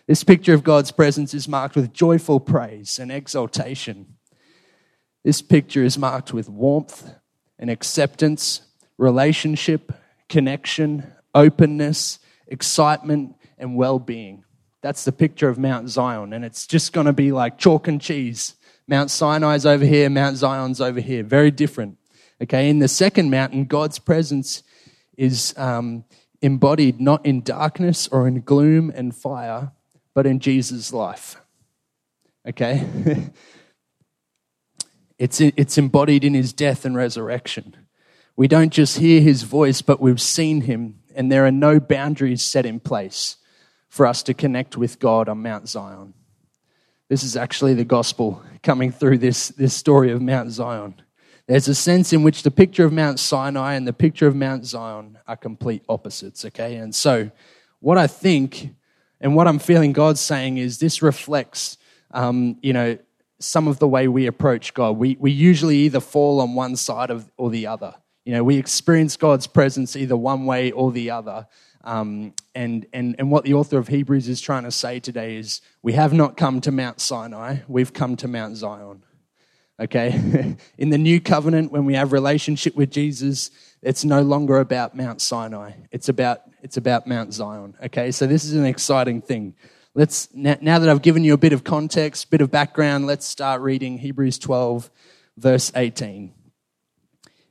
This 0.08 0.24
picture 0.24 0.54
of 0.54 0.64
God's 0.64 0.90
presence 0.90 1.34
is 1.34 1.46
marked 1.46 1.76
with 1.76 1.92
joyful 1.92 2.40
praise 2.40 2.98
and 2.98 3.12
exaltation. 3.12 4.14
This 5.22 5.42
picture 5.42 5.84
is 5.84 5.98
marked 5.98 6.32
with 6.32 6.48
warmth 6.48 7.12
and 7.58 7.68
acceptance, 7.68 8.62
relationship, 8.96 9.92
connection, 10.30 11.12
openness, 11.34 12.20
excitement, 12.46 13.36
and 13.58 13.76
well 13.76 13.98
being. 13.98 14.44
That's 14.80 15.04
the 15.04 15.12
picture 15.12 15.50
of 15.50 15.58
Mount 15.58 15.90
Zion, 15.90 16.32
and 16.32 16.42
it's 16.42 16.66
just 16.66 16.94
going 16.94 17.06
to 17.06 17.12
be 17.12 17.30
like 17.30 17.58
chalk 17.58 17.86
and 17.86 18.00
cheese. 18.00 18.54
Mount 18.86 19.10
Sinai's 19.10 19.66
over 19.66 19.84
here, 19.84 20.08
Mount 20.08 20.38
Zion's 20.38 20.80
over 20.80 21.00
here. 21.00 21.22
Very 21.22 21.50
different. 21.50 21.98
Okay, 22.42 22.70
in 22.70 22.78
the 22.78 22.88
second 22.88 23.28
mountain, 23.28 23.66
God's 23.66 23.98
presence 23.98 24.62
is 25.18 25.52
um, 25.58 26.06
embodied 26.40 26.98
not 26.98 27.26
in 27.26 27.42
darkness 27.42 28.08
or 28.08 28.26
in 28.26 28.40
gloom 28.40 28.90
and 28.94 29.14
fire, 29.14 29.72
but 30.18 30.26
in 30.26 30.40
Jesus' 30.40 30.92
life. 30.92 31.36
Okay? 32.44 32.84
it's, 35.16 35.40
it's 35.40 35.78
embodied 35.78 36.24
in 36.24 36.34
his 36.34 36.52
death 36.52 36.84
and 36.84 36.96
resurrection. 36.96 37.76
We 38.34 38.48
don't 38.48 38.72
just 38.72 38.98
hear 38.98 39.20
his 39.20 39.44
voice, 39.44 39.80
but 39.80 40.00
we've 40.00 40.20
seen 40.20 40.62
him, 40.62 40.98
and 41.14 41.30
there 41.30 41.46
are 41.46 41.52
no 41.52 41.78
boundaries 41.78 42.42
set 42.42 42.66
in 42.66 42.80
place 42.80 43.36
for 43.88 44.06
us 44.06 44.24
to 44.24 44.34
connect 44.34 44.76
with 44.76 44.98
God 44.98 45.28
on 45.28 45.40
Mount 45.40 45.68
Zion. 45.68 46.14
This 47.08 47.22
is 47.22 47.36
actually 47.36 47.74
the 47.74 47.84
gospel 47.84 48.42
coming 48.64 48.90
through 48.90 49.18
this, 49.18 49.50
this 49.50 49.72
story 49.72 50.10
of 50.10 50.20
Mount 50.20 50.50
Zion. 50.50 51.00
There's 51.46 51.68
a 51.68 51.76
sense 51.76 52.12
in 52.12 52.24
which 52.24 52.42
the 52.42 52.50
picture 52.50 52.84
of 52.84 52.92
Mount 52.92 53.20
Sinai 53.20 53.74
and 53.74 53.86
the 53.86 53.92
picture 53.92 54.26
of 54.26 54.34
Mount 54.34 54.64
Zion 54.66 55.16
are 55.28 55.36
complete 55.36 55.84
opposites, 55.88 56.44
okay? 56.44 56.74
And 56.74 56.92
so, 56.92 57.30
what 57.78 57.98
I 57.98 58.08
think 58.08 58.74
and 59.20 59.34
what 59.34 59.48
I'm 59.48 59.58
feeling 59.58 59.92
God's 59.92 60.20
saying 60.20 60.58
is 60.58 60.78
this 60.78 61.02
reflects, 61.02 61.76
um, 62.12 62.58
you 62.62 62.72
know, 62.72 62.98
some 63.40 63.68
of 63.68 63.78
the 63.78 63.88
way 63.88 64.08
we 64.08 64.26
approach 64.26 64.74
God. 64.74 64.96
We, 64.96 65.16
we 65.20 65.30
usually 65.30 65.76
either 65.78 66.00
fall 66.00 66.40
on 66.40 66.54
one 66.54 66.76
side 66.76 67.10
of, 67.10 67.30
or 67.36 67.50
the 67.50 67.66
other. 67.66 67.94
You 68.24 68.34
know, 68.34 68.44
we 68.44 68.56
experience 68.56 69.16
God's 69.16 69.46
presence 69.46 69.96
either 69.96 70.16
one 70.16 70.44
way 70.44 70.70
or 70.70 70.92
the 70.92 71.10
other. 71.10 71.46
Um, 71.84 72.34
and, 72.54 72.86
and, 72.92 73.14
and 73.18 73.30
what 73.30 73.44
the 73.44 73.54
author 73.54 73.78
of 73.78 73.88
Hebrews 73.88 74.28
is 74.28 74.40
trying 74.40 74.64
to 74.64 74.70
say 74.70 75.00
today 75.00 75.36
is 75.36 75.60
we 75.82 75.92
have 75.94 76.12
not 76.12 76.36
come 76.36 76.60
to 76.62 76.72
Mount 76.72 77.00
Sinai, 77.00 77.58
we've 77.68 77.92
come 77.92 78.16
to 78.16 78.28
Mount 78.28 78.56
Zion 78.56 79.04
okay? 79.80 80.56
In 80.78 80.90
the 80.90 80.98
new 80.98 81.20
covenant, 81.20 81.72
when 81.72 81.84
we 81.84 81.94
have 81.94 82.12
relationship 82.12 82.74
with 82.74 82.90
Jesus, 82.90 83.50
it's 83.82 84.04
no 84.04 84.22
longer 84.22 84.58
about 84.58 84.96
Mount 84.96 85.20
Sinai. 85.20 85.72
It's 85.90 86.08
about, 86.08 86.42
it's 86.62 86.76
about 86.76 87.06
Mount 87.06 87.32
Zion, 87.32 87.76
okay? 87.84 88.10
So 88.10 88.26
this 88.26 88.44
is 88.44 88.52
an 88.52 88.66
exciting 88.66 89.22
thing. 89.22 89.54
Let's, 89.94 90.28
now 90.34 90.78
that 90.78 90.88
I've 90.88 91.02
given 91.02 91.24
you 91.24 91.34
a 91.34 91.38
bit 91.38 91.52
of 91.52 91.64
context, 91.64 92.30
bit 92.30 92.40
of 92.40 92.50
background, 92.50 93.06
let's 93.06 93.26
start 93.26 93.60
reading 93.60 93.98
Hebrews 93.98 94.38
12, 94.38 94.90
verse 95.36 95.72
18. 95.74 96.32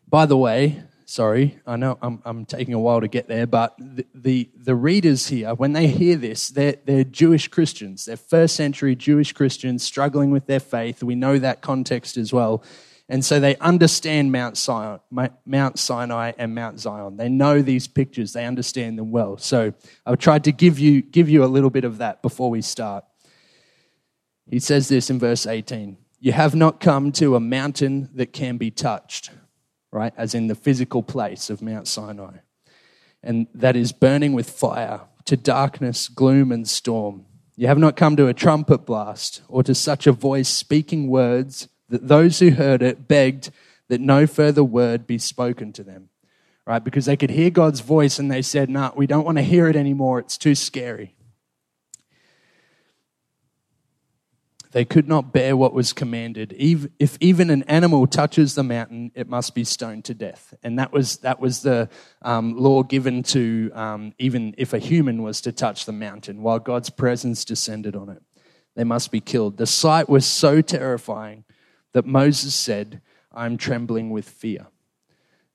By 0.08 0.26
the 0.26 0.38
way, 0.38 0.84
sorry, 1.06 1.60
I 1.66 1.76
know 1.76 1.98
I'm, 2.02 2.22
I'm 2.24 2.46
taking 2.46 2.74
a 2.74 2.80
while 2.80 3.02
to 3.02 3.08
get 3.08 3.28
there, 3.28 3.48
but 3.48 3.76
the, 3.80 4.06
the, 4.14 4.50
the, 4.56 4.76
readers 4.76 5.28
here, 5.28 5.56
when 5.56 5.74
they 5.74 5.88
hear 5.88 6.16
this, 6.16 6.50
they're, 6.50 6.76
they're 6.86 7.04
Jewish 7.04 7.48
Christians. 7.48 8.06
They're 8.06 8.18
first 8.18 8.56
century 8.56 8.96
Jewish 8.96 9.34
Christians 9.34 9.84
struggling 9.84 10.32
with 10.32 10.48
their 10.48 10.60
faith. 10.60 11.04
We 11.04 11.16
know 11.16 11.40
that 11.40 11.62
context 11.62 12.18
as 12.18 12.32
well. 12.32 12.64
And 13.10 13.24
so 13.24 13.40
they 13.40 13.56
understand 13.58 14.32
Mount 14.34 14.58
Sinai, 14.58 14.98
Mount 15.46 15.80
Sinai 15.80 16.34
and 16.38 16.54
Mount 16.54 16.80
Zion. 16.80 17.16
They 17.16 17.30
know 17.30 17.62
these 17.62 17.88
pictures, 17.88 18.34
they 18.34 18.46
understand 18.46 19.00
them 19.00 19.12
well. 19.12 19.38
So 19.38 19.74
I've 20.06 20.18
tried 20.18 20.44
to 20.44 20.52
give 20.52 20.78
you, 20.78 21.02
give 21.02 21.30
you 21.30 21.44
a 21.44 21.48
little 21.48 21.70
bit 21.70 21.86
of 21.86 22.00
that 22.00 22.22
before 22.22 22.50
we 22.50 22.62
start. 22.62 23.06
He 24.50 24.60
says 24.60 24.90
this 24.90 25.10
in 25.10 25.20
verse 25.20 25.48
18 25.48 25.98
You 26.20 26.34
have 26.34 26.54
not 26.54 26.82
come 26.82 27.12
to 27.14 27.36
a 27.36 27.40
mountain 27.40 28.10
that 28.14 28.34
can 28.34 28.58
be 28.58 28.72
touched 28.72 29.32
right? 29.92 30.14
As 30.18 30.36
in 30.36 30.48
the 30.48 30.56
physical 30.56 31.04
place 31.04 31.50
of 31.50 31.62
Mount 31.62 31.88
Sinai. 31.88 32.38
And 33.24 33.48
that 33.54 33.76
is 33.76 33.92
burning 33.92 34.34
with 34.34 34.50
fire 34.50 35.02
to 35.26 35.36
darkness, 35.36 36.08
gloom, 36.08 36.52
and 36.52 36.68
storm. 36.68 37.26
You 37.56 37.68
have 37.68 37.80
not 37.80 37.96
come 37.96 38.16
to 38.18 38.28
a 38.28 38.34
trumpet 38.34 38.86
blast 38.86 39.42
or 39.48 39.64
to 39.64 39.74
such 39.74 40.08
a 40.08 40.12
voice 40.12 40.48
speaking 40.48 41.08
words 41.08 41.68
that 41.90 42.08
those 42.08 42.40
who 42.40 42.52
heard 42.52 42.82
it 42.82 43.08
begged 43.08 43.52
that 43.90 44.02
no 44.02 44.28
further 44.28 44.64
word 44.64 45.08
be 45.08 45.18
spoken 45.18 45.72
to 45.74 45.84
them, 45.84 46.10
right? 46.66 46.84
Because 46.84 47.06
they 47.06 47.18
could 47.18 47.30
hear 47.30 47.50
God's 47.50 47.80
voice 47.80 48.20
and 48.20 48.30
they 48.30 48.42
said, 48.42 48.70
nah, 48.70 48.92
we 48.96 49.08
don't 49.08 49.26
want 49.26 49.38
to 49.38 49.44
hear 49.44 49.68
it 49.68 49.76
anymore. 49.76 50.20
It's 50.20 50.38
too 50.38 50.56
scary. 50.56 51.14
They 54.72 54.84
could 54.84 55.08
not 55.08 55.32
bear 55.32 55.56
what 55.56 55.74
was 55.74 55.94
commanded. 55.94 56.54
If 56.60 57.18
even 57.22 57.50
an 57.50 57.64
animal 57.64 58.06
touches 58.06 58.54
the 58.54 58.64
mountain, 58.64 59.12
it 59.16 59.30
must 59.30 59.56
be 59.56 59.64
stoned 59.64 60.04
to 60.06 60.14
death. 60.14 60.54
And 60.62 60.78
that 60.78 60.92
was, 60.92 61.18
that 61.18 61.40
was 61.40 61.62
the 61.62 61.90
um, 62.22 62.58
law 62.58 62.84
given 62.84 63.24
to 63.24 63.72
um, 63.74 64.14
even 64.20 64.54
if 64.58 64.74
a 64.74 64.80
human 64.80 65.24
was 65.24 65.40
to 65.42 65.54
touch 65.54 65.86
the 65.86 65.94
mountain 65.94 66.42
while 66.42 66.60
God's 66.60 66.90
presence 66.90 67.46
descended 67.46 67.96
on 67.96 68.10
it. 68.10 68.22
They 68.76 68.84
must 68.84 69.10
be 69.10 69.22
killed. 69.22 69.58
The 69.58 69.66
sight 69.66 70.10
was 70.10 70.26
so 70.26 70.62
terrifying 70.62 71.46
that 71.98 72.06
Moses 72.06 72.54
said, 72.54 73.02
I'm 73.32 73.58
trembling 73.58 74.12
with 74.12 74.30
fear. 74.30 74.68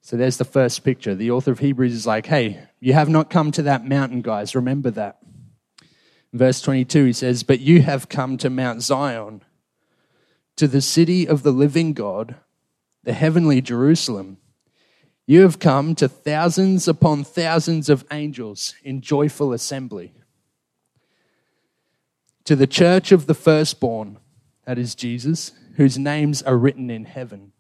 So 0.00 0.16
there's 0.16 0.38
the 0.38 0.44
first 0.44 0.82
picture. 0.82 1.14
The 1.14 1.30
author 1.30 1.52
of 1.52 1.61
Hebrews 1.61 1.92
is 1.92 2.04
like, 2.04 2.26
hey, 2.26 2.64
you 2.80 2.94
have 2.94 3.08
not 3.08 3.30
come 3.30 3.52
to 3.52 3.62
that 3.62 3.87
mountain, 3.87 4.22
guys. 4.22 4.56
Remember 4.56 4.90
that 4.90 5.20
verse 6.32 6.61
22, 6.61 7.04
he 7.04 7.12
says, 7.12 7.44
But 7.44 7.61
you 7.61 7.82
have 7.82 8.08
come 8.08 8.37
to 8.38 8.50
Mount 8.50 8.82
Zion, 8.82 9.42
to 10.56 10.66
the 10.66 10.80
city 10.80 11.28
of 11.28 11.44
the 11.44 11.52
living 11.52 11.92
God, 11.92 12.34
the 13.04 13.12
heavenly 13.12 13.61
Jerusalem. 13.61 14.38
You 15.25 15.42
have 15.42 15.61
come 15.61 15.94
to 15.94 16.08
thousands 16.08 16.88
upon 16.88 17.22
thousands 17.22 17.88
of 17.88 18.04
angels 18.11 18.75
in 18.82 19.00
joyful 19.00 19.52
assembly. 19.52 20.12
To 22.46 22.56
the 22.56 22.66
church 22.66 23.12
of 23.12 23.26
the 23.26 23.34
firstborn, 23.34 24.18
that 24.64 24.76
is 24.76 24.96
Jesus, 24.96 25.52
whose 25.76 25.99
names 25.99 26.43
are 26.43 26.57
written 26.57 26.91
in 26.91 27.05
heaven. 27.05 27.52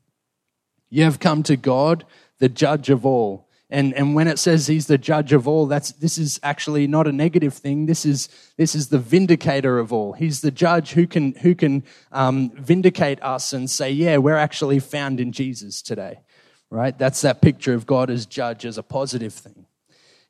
You 0.90 1.04
have 1.04 1.20
come 1.20 1.42
to 1.44 1.56
God, 1.56 2.04
the 2.38 2.48
judge 2.48 2.90
of 2.90 3.06
all 3.06 3.48
and, 3.72 3.94
and 3.94 4.14
when 4.14 4.28
it 4.28 4.38
says 4.38 4.66
he's 4.66 4.86
the 4.86 4.98
judge 4.98 5.32
of 5.32 5.48
all, 5.48 5.64
that's, 5.64 5.92
this 5.92 6.18
is 6.18 6.38
actually 6.42 6.86
not 6.86 7.06
a 7.06 7.12
negative 7.12 7.54
thing. 7.54 7.86
This 7.86 8.04
is, 8.04 8.28
this 8.58 8.74
is 8.74 8.88
the 8.88 8.98
vindicator 8.98 9.78
of 9.78 9.94
all. 9.94 10.12
He's 10.12 10.42
the 10.42 10.50
judge 10.50 10.92
who 10.92 11.06
can, 11.06 11.32
who 11.36 11.54
can 11.54 11.82
um, 12.12 12.50
vindicate 12.50 13.22
us 13.22 13.54
and 13.54 13.70
say, 13.70 13.90
yeah, 13.90 14.18
we're 14.18 14.36
actually 14.36 14.78
found 14.78 15.20
in 15.20 15.32
Jesus 15.32 15.80
today. 15.80 16.20
Right? 16.68 16.96
That's 16.98 17.22
that 17.22 17.40
picture 17.40 17.72
of 17.72 17.86
God 17.86 18.10
as 18.10 18.26
judge 18.26 18.66
as 18.66 18.76
a 18.76 18.82
positive 18.82 19.32
thing. 19.32 19.64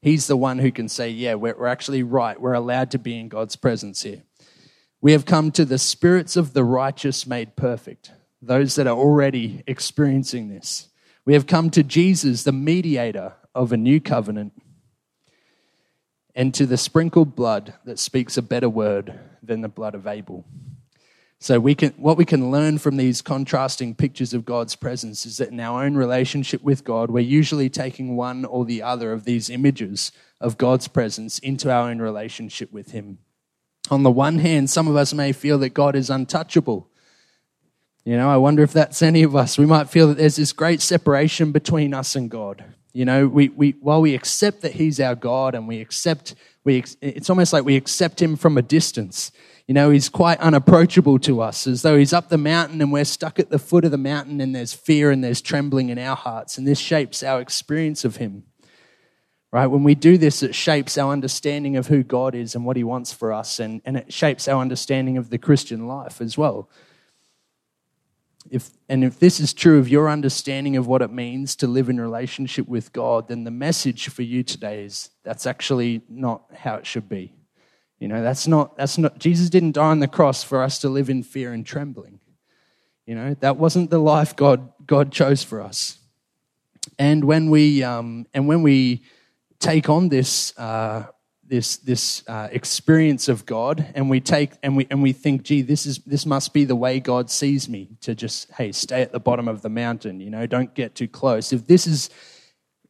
He's 0.01 0.29
the 0.29 0.37
one 0.37 0.61
who 0.61 0.71
can 0.71 0.89
say, 0.89 1.11
yeah, 1.11 1.35
we're, 1.35 1.59
we're 1.59 1.67
actually 1.67 2.05
right. 2.05 2.41
We're 2.41 2.53
allowed 2.53 2.93
to 2.93 2.99
be 2.99 3.19
in 3.19 3.29
God's 3.29 3.57
presence 3.57 4.03
here. 4.03 4.23
We 5.03 5.13
have 5.13 5.27
come 5.27 5.51
to 5.53 5.65
the 5.65 5.79
spirits 5.79 6.37
of 6.37 6.53
the 6.53 6.63
righteous 6.63 7.27
made 7.27 7.57
perfect, 7.57 8.13
those 8.41 8.77
that 8.77 8.87
are 8.87 8.97
already 8.97 9.65
experiencing 9.67 10.49
this. 10.49 10.91
We 11.25 11.33
have 11.33 11.49
come 11.49 11.71
to 11.71 11.83
Jesus, 11.83 12.45
the 12.45 12.53
mediator 12.53 13.33
of 13.53 13.73
a 13.73 13.77
new 13.77 14.01
covenant, 14.01 14.53
and 16.37 16.55
to 16.55 16.67
the 16.67 16.77
sprinkled 16.77 17.35
blood 17.35 17.75
that 17.85 17.99
speaks 17.99 18.37
a 18.37 18.43
better 18.43 18.69
word 18.69 19.19
than 19.43 19.61
the 19.61 19.69
blood 19.69 19.97
of 19.97 20.07
Abel. 20.07 20.45
So 21.41 21.59
we 21.59 21.75
can, 21.75 21.91
what 21.97 22.17
we 22.17 22.25
can 22.25 22.53
learn 22.53 22.79
from 22.79 22.97
these 22.97 23.23
contrasting 23.23 23.97
pictures 23.97 24.33
of 24.33 24.45
God's 24.45 24.77
presence 24.77 25.27
is 25.27 25.39
that 25.39 25.49
in 25.49 25.59
our 25.59 25.83
own 25.83 25.97
relationship 25.97 26.63
with 26.63 26.85
God, 26.85 27.11
we're 27.11 27.19
usually 27.19 27.69
taking 27.69 28.15
one 28.15 28.45
or 28.45 28.65
the 28.65 28.83
other 28.83 29.13
of 29.13 29.25
these 29.25 29.51
images 29.51 30.13
of 30.41 30.59
God's 30.59 30.87
presence 30.87 31.41
into 31.41 31.73
our 31.73 31.91
own 31.91 31.99
relationship 31.99 32.73
with 32.73 32.93
Him. 32.93 33.19
On 33.91 34.03
the 34.03 34.11
one 34.11 34.39
hand, 34.39 34.71
some 34.71 34.89
of 34.89 34.97
us 34.97 35.13
may 35.13 35.33
feel 35.33 35.59
that 35.59 35.71
God 35.71 35.97
is 35.97 36.09
untouchable 36.09 36.89
you 38.05 38.17
know, 38.17 38.29
I 38.29 38.37
wonder 38.37 38.63
if 38.63 38.73
that's 38.73 39.01
any 39.01 39.23
of 39.23 39.37
us. 39.37 39.57
We 39.57 39.67
might 39.67 39.89
feel 39.89 40.09
that 40.09 40.17
there's 40.19 40.37
this 40.37 40.53
great 40.53 40.81
separation 40.81 41.53
between 41.53 41.95
us 41.95 42.17
and 42.17 42.29
God. 42.29 42.65
You 42.93 43.05
know, 43.05 43.29
we, 43.29 43.49
we, 43.51 43.77
while 43.81 44.01
we 44.01 44.15
accept 44.15 44.63
that 44.63 44.73
He's 44.73 44.99
our 44.99 45.15
God 45.15 45.55
and 45.55 45.69
we 45.69 45.81
accept, 45.81 46.35
we, 46.65 46.85
it's 47.01 47.31
almost 47.31 47.53
like 47.53 47.65
we 47.65 47.77
accept 47.77 48.21
Him 48.21 48.37
from 48.37 48.59
a 48.59 48.63
distance. 48.63 49.31
You 49.69 49.75
know, 49.75 49.91
He's 49.91 50.09
quite 50.09 50.41
unapproachable 50.41 51.21
to 51.21 51.41
us, 51.41 51.67
as 51.69 51.83
though 51.83 51.97
He's 51.97 52.13
up 52.13 52.29
the 52.29 52.39
mountain 52.39 52.81
and 52.81 52.93
we're 52.93 53.05
stuck 53.05 53.39
at 53.39 53.51
the 53.51 53.59
foot 53.59 53.85
of 53.85 53.93
the 53.93 53.99
mountain 53.99 54.41
and 54.41 54.55
there's 54.55 54.73
fear 54.73 55.13
and 55.13 55.23
there's 55.23 55.41
trembling 55.41 55.89
in 55.89 55.99
our 55.99 56.17
hearts. 56.17 56.59
And 56.59 56.67
this 56.67 56.81
shapes 56.81 57.23
our 57.23 57.41
experience 57.41 58.05
of 58.05 58.17
Him. 58.17 58.43
Right? 59.53 59.67
When 59.67 59.85
we 59.85 59.95
do 59.95 60.17
this, 60.17 60.43
it 60.43 60.55
shapes 60.55 60.97
our 60.97 61.13
understanding 61.13 61.77
of 61.77 61.87
who 61.87 62.03
God 62.03 62.35
is 62.35 62.55
and 62.55 62.65
what 62.65 62.77
He 62.77 62.85
wants 62.85 63.13
for 63.13 63.33
us, 63.33 63.61
and, 63.61 63.83
and 63.85 63.97
it 63.97 64.13
shapes 64.13 64.49
our 64.49 64.61
understanding 64.61 65.19
of 65.19 65.31
the 65.31 65.39
Christian 65.39 65.87
life 65.87 66.21
as 66.21 66.39
well 66.39 66.71
if, 68.51 68.71
and 68.89 69.05
if 69.05 69.19
this 69.19 69.41
is 69.41 69.55
true 69.55 69.79
of 69.79 69.89
your 69.89 70.09
understanding 70.09 70.77
of 70.77 70.87
what 70.87 71.03
it 71.03 71.13
means 71.13 71.57
to 71.57 71.67
live 71.67 71.89
in 71.89 72.01
relationship 72.01 72.69
with 72.69 72.93
God, 72.93 73.29
then 73.29 73.45
the 73.45 73.51
message 73.51 74.09
for 74.09 74.23
you 74.23 74.43
today 74.43 74.85
is 74.85 75.11
that's 75.23 75.47
actually 75.47 76.03
not 76.09 76.45
how 76.55 76.75
it 76.75 76.87
should 76.87 77.09
be. 77.09 77.35
You 77.99 78.09
know, 78.09 78.23
that's 78.23 78.49
not, 78.49 78.77
that's 78.77 78.99
not, 78.99 79.19
Jesus 79.19 79.49
didn't 79.49 79.73
die 79.73 79.87
on 79.87 80.01
the 80.01 80.09
cross 80.09 80.43
for 80.43 80.63
us 80.63 80.79
to 80.81 80.89
live 80.89 81.09
in 81.09 81.23
fear 81.23 81.53
and 81.53 81.65
trembling. 81.65 82.21
You 83.07 83.15
know, 83.15 83.35
that 83.41 83.57
wasn't 83.57 83.91
the 83.91 83.99
life 83.99 84.35
God, 84.35 84.73
God 84.87 85.13
chose 85.13 85.43
for 85.43 85.61
us. 85.61 85.99
And 86.99 87.25
when 87.25 87.49
we, 87.49 87.83
um, 87.83 88.27
and 88.35 88.49
when 88.49 88.63
we 88.63 89.03
take 89.63 89.89
on 89.89 90.09
this, 90.09 90.57
uh, 90.59 91.07
this 91.45 91.77
this 91.79 92.27
uh, 92.29 92.49
experience 92.51 93.29
of 93.29 93.47
God, 93.47 93.93
and 93.95 94.11
we 94.11 94.21
take 94.21 94.53
and 94.63 94.77
we 94.77 94.87
and 94.91 95.03
we 95.03 95.13
think, 95.13 95.43
gee, 95.43 95.63
this 95.63 95.87
is 95.87 95.99
this 95.99 96.27
must 96.27 96.53
be 96.53 96.65
the 96.65 96.77
way 96.77 97.01
God 97.01 97.31
sees 97.31 97.69
me. 97.69 97.89
To 98.03 98.15
just 98.15 98.51
hey, 98.53 98.73
stay 98.73 99.03
at 99.03 99.13
the 99.13 99.21
bottom 99.21 99.49
of 99.49 99.63
the 99.63 99.69
mountain, 99.69 100.21
you 100.21 100.31
know, 100.31 100.47
don't 100.47 100.75
get 100.75 100.95
too 100.95 101.09
close. 101.09 101.53
If 101.53 101.67
this 101.67 101.87
is 101.87 102.11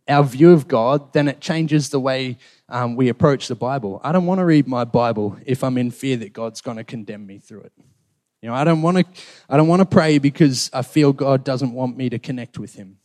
our 0.09 0.25
view 0.25 0.53
of 0.53 0.67
God, 0.67 1.13
then 1.13 1.29
it 1.29 1.41
changes 1.41 1.91
the 1.91 2.01
way 2.01 2.39
um, 2.69 2.97
we 2.97 3.09
approach 3.09 3.49
the 3.49 3.55
Bible. 3.55 4.01
I 4.03 4.13
don't 4.13 4.27
want 4.27 4.39
to 4.41 4.45
read 4.45 4.67
my 4.67 4.85
Bible 4.85 5.37
if 5.47 5.63
I'm 5.63 5.79
in 5.79 5.91
fear 5.91 6.17
that 6.19 6.33
God's 6.33 6.61
going 6.61 6.77
to 6.77 6.85
condemn 6.85 7.27
me 7.27 7.39
through 7.39 7.63
it. 7.63 7.73
You 8.41 8.49
know, 8.49 8.55
I 8.55 8.65
don't 8.65 8.83
want 8.83 8.97
to. 8.99 9.05
I 9.49 9.57
don't 9.57 9.69
want 9.69 9.81
to 9.81 9.87
pray 9.87 10.19
because 10.19 10.71
I 10.73 10.83
feel 10.83 11.13
God 11.13 11.45
doesn't 11.45 11.73
want 11.73 11.97
me 11.97 12.11
to 12.11 12.19
connect 12.19 12.59
with 12.59 12.75
Him. 12.75 12.99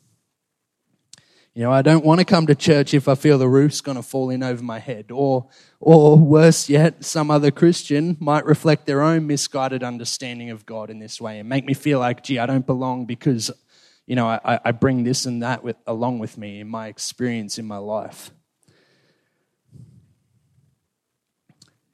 You 1.57 1.63
know, 1.63 1.71
I 1.71 1.81
don't 1.81 2.05
want 2.05 2.19
to 2.19 2.23
come 2.23 2.45
to 2.45 2.53
church 2.53 2.93
if 2.93 3.07
I 3.07 3.15
feel 3.15 3.39
the 3.39 3.49
roof's 3.49 3.81
going 3.81 3.95
to 3.95 4.03
fall 4.03 4.29
in 4.29 4.43
over 4.43 4.61
my 4.63 4.77
head. 4.77 5.07
Or, 5.09 5.47
or 5.79 6.15
worse 6.15 6.69
yet, 6.69 7.03
some 7.03 7.31
other 7.31 7.49
Christian 7.49 8.15
might 8.19 8.45
reflect 8.45 8.85
their 8.85 9.01
own 9.01 9.25
misguided 9.25 9.81
understanding 9.81 10.51
of 10.51 10.67
God 10.67 10.91
in 10.91 10.99
this 10.99 11.19
way 11.19 11.39
and 11.39 11.49
make 11.49 11.65
me 11.65 11.73
feel 11.73 11.97
like, 11.97 12.23
gee, 12.23 12.37
I 12.37 12.45
don't 12.45 12.67
belong 12.67 13.07
because, 13.07 13.49
you 14.05 14.15
know, 14.15 14.27
I, 14.27 14.59
I 14.63 14.71
bring 14.71 15.03
this 15.03 15.25
and 15.25 15.41
that 15.41 15.63
with, 15.63 15.77
along 15.87 16.19
with 16.19 16.37
me 16.37 16.59
in 16.59 16.67
my 16.67 16.89
experience 16.89 17.57
in 17.57 17.65
my 17.65 17.79
life. 17.79 18.29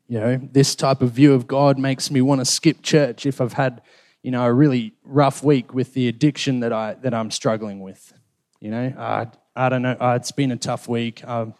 You 0.09 0.19
know, 0.19 0.41
this 0.51 0.75
type 0.75 1.01
of 1.01 1.11
view 1.11 1.31
of 1.33 1.47
God 1.47 1.79
makes 1.79 2.11
me 2.11 2.19
want 2.19 2.41
to 2.41 2.45
skip 2.45 2.81
church 2.81 3.25
if 3.25 3.39
I've 3.39 3.53
had, 3.53 3.81
you 4.23 4.31
know, 4.31 4.43
a 4.43 4.51
really 4.51 4.95
rough 5.05 5.41
week 5.41 5.73
with 5.73 5.93
the 5.93 6.09
addiction 6.09 6.59
that 6.59 6.73
I 6.73 6.95
that 6.95 7.13
I'm 7.13 7.31
struggling 7.31 7.79
with. 7.79 8.11
You 8.59 8.69
know, 8.69 8.93
uh, 8.97 9.25
I 9.55 9.69
don't 9.69 9.81
know, 9.83 9.95
uh, 9.99 10.15
it's 10.15 10.31
been 10.31 10.51
a 10.51 10.57
tough 10.57 10.87
week. 10.87 11.23
Um, 11.27 11.53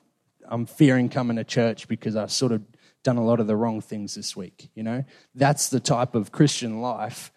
I'm 0.45 0.65
fearing 0.65 1.09
coming 1.09 1.37
to 1.37 1.43
church 1.43 1.87
because 1.87 2.15
I've 2.15 2.31
sort 2.31 2.51
of 2.51 2.63
done 3.03 3.17
a 3.17 3.23
lot 3.23 3.39
of 3.39 3.47
the 3.47 3.55
wrong 3.55 3.81
things 3.81 4.15
this 4.15 4.35
week. 4.35 4.69
You 4.73 4.83
know, 4.83 5.03
that's 5.35 5.69
the 5.69 5.79
type 5.79 6.15
of 6.15 6.31
Christian 6.31 6.81
life 6.81 7.31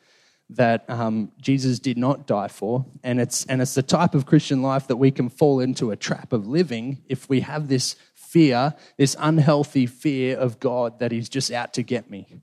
that 0.51 0.89
um, 0.89 1.33
Jesus 1.41 1.79
did 1.79 1.99
not 1.99 2.27
die 2.27 2.49
for, 2.49 2.87
and 3.03 3.21
it's 3.21 3.45
and 3.47 3.61
it's 3.61 3.75
the 3.75 3.83
type 3.83 4.15
of 4.15 4.27
Christian 4.27 4.63
life 4.63 4.87
that 4.87 4.97
we 4.97 5.11
can 5.11 5.29
fall 5.29 5.59
into 5.61 5.91
a 5.91 5.97
trap 5.97 6.33
of 6.33 6.47
living 6.47 7.03
if 7.09 7.29
we 7.29 7.41
have 7.41 7.69
this 7.69 7.97
fear, 8.15 8.75
this 8.97 9.17
unhealthy 9.19 9.87
fear 9.87 10.37
of 10.37 10.61
God 10.61 11.01
that 11.01 11.11
He's 11.11 11.29
just 11.29 11.51
out 11.51 11.75
to 11.75 11.83
get 11.83 12.09
me. 12.11 12.43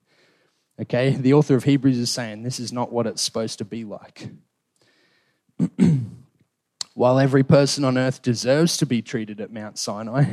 Okay, 0.82 1.12
the 1.12 1.34
author 1.34 1.56
of 1.56 1.64
Hebrews 1.64 1.98
is 1.98 2.12
saying 2.12 2.44
this 2.44 2.60
is 2.60 2.74
not 2.74 2.92
what 2.92 3.08
it's 3.08 3.22
supposed 3.22 3.60
to 3.60 3.66
be 3.66 3.86
like. 3.86 4.28
While 6.94 7.20
every 7.20 7.44
person 7.44 7.84
on 7.84 7.98
earth 7.98 8.22
deserves 8.22 8.78
to 8.78 8.86
be 8.86 9.02
treated 9.02 9.42
at 9.42 9.52
Mount 9.52 9.80
Sinai, 9.80 10.26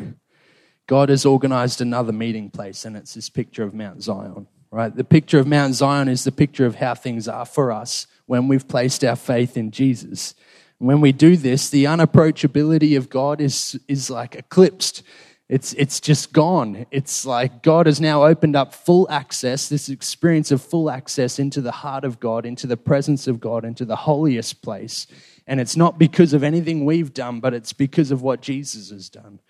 God 0.86 1.08
has 1.08 1.24
organized 1.24 1.80
another 1.80 2.12
meeting 2.12 2.50
place, 2.50 2.84
and 2.84 2.96
it's 2.96 3.14
this 3.14 3.30
picture 3.30 3.62
of 3.62 3.72
Mount 3.72 4.02
Zion, 4.02 4.46
right? 4.70 4.94
The 4.94 5.04
picture 5.04 5.38
of 5.38 5.46
Mount 5.46 5.74
Zion 5.74 6.08
is 6.08 6.24
the 6.24 6.32
picture 6.32 6.66
of 6.66 6.74
how 6.74 6.94
things 6.94 7.28
are 7.28 7.46
for 7.46 7.72
us 7.72 8.06
when 8.26 8.46
we've 8.48 8.68
placed 8.68 9.04
our 9.04 9.16
faith 9.16 9.56
in 9.56 9.70
Jesus. 9.70 10.34
When 10.78 11.00
we 11.00 11.12
do 11.12 11.36
this, 11.36 11.70
the 11.70 11.84
unapproachability 11.84 12.96
of 12.96 13.08
God 13.08 13.40
is, 13.40 13.78
is 13.86 14.10
like 14.10 14.34
eclipsed. 14.34 15.02
It's, 15.50 15.72
it's 15.72 15.98
just 15.98 16.32
gone. 16.32 16.86
It's 16.92 17.26
like 17.26 17.64
God 17.64 17.86
has 17.86 18.00
now 18.00 18.24
opened 18.24 18.54
up 18.54 18.72
full 18.72 19.10
access, 19.10 19.68
this 19.68 19.88
experience 19.88 20.52
of 20.52 20.62
full 20.62 20.88
access 20.88 21.40
into 21.40 21.60
the 21.60 21.72
heart 21.72 22.04
of 22.04 22.20
God, 22.20 22.46
into 22.46 22.68
the 22.68 22.76
presence 22.76 23.26
of 23.26 23.40
God, 23.40 23.64
into 23.64 23.84
the 23.84 23.96
holiest 23.96 24.62
place. 24.62 25.08
And 25.48 25.60
it's 25.60 25.74
not 25.74 25.98
because 25.98 26.34
of 26.34 26.44
anything 26.44 26.84
we've 26.84 27.12
done, 27.12 27.40
but 27.40 27.52
it's 27.52 27.72
because 27.72 28.12
of 28.12 28.22
what 28.22 28.42
Jesus 28.42 28.90
has 28.90 29.08
done. 29.08 29.40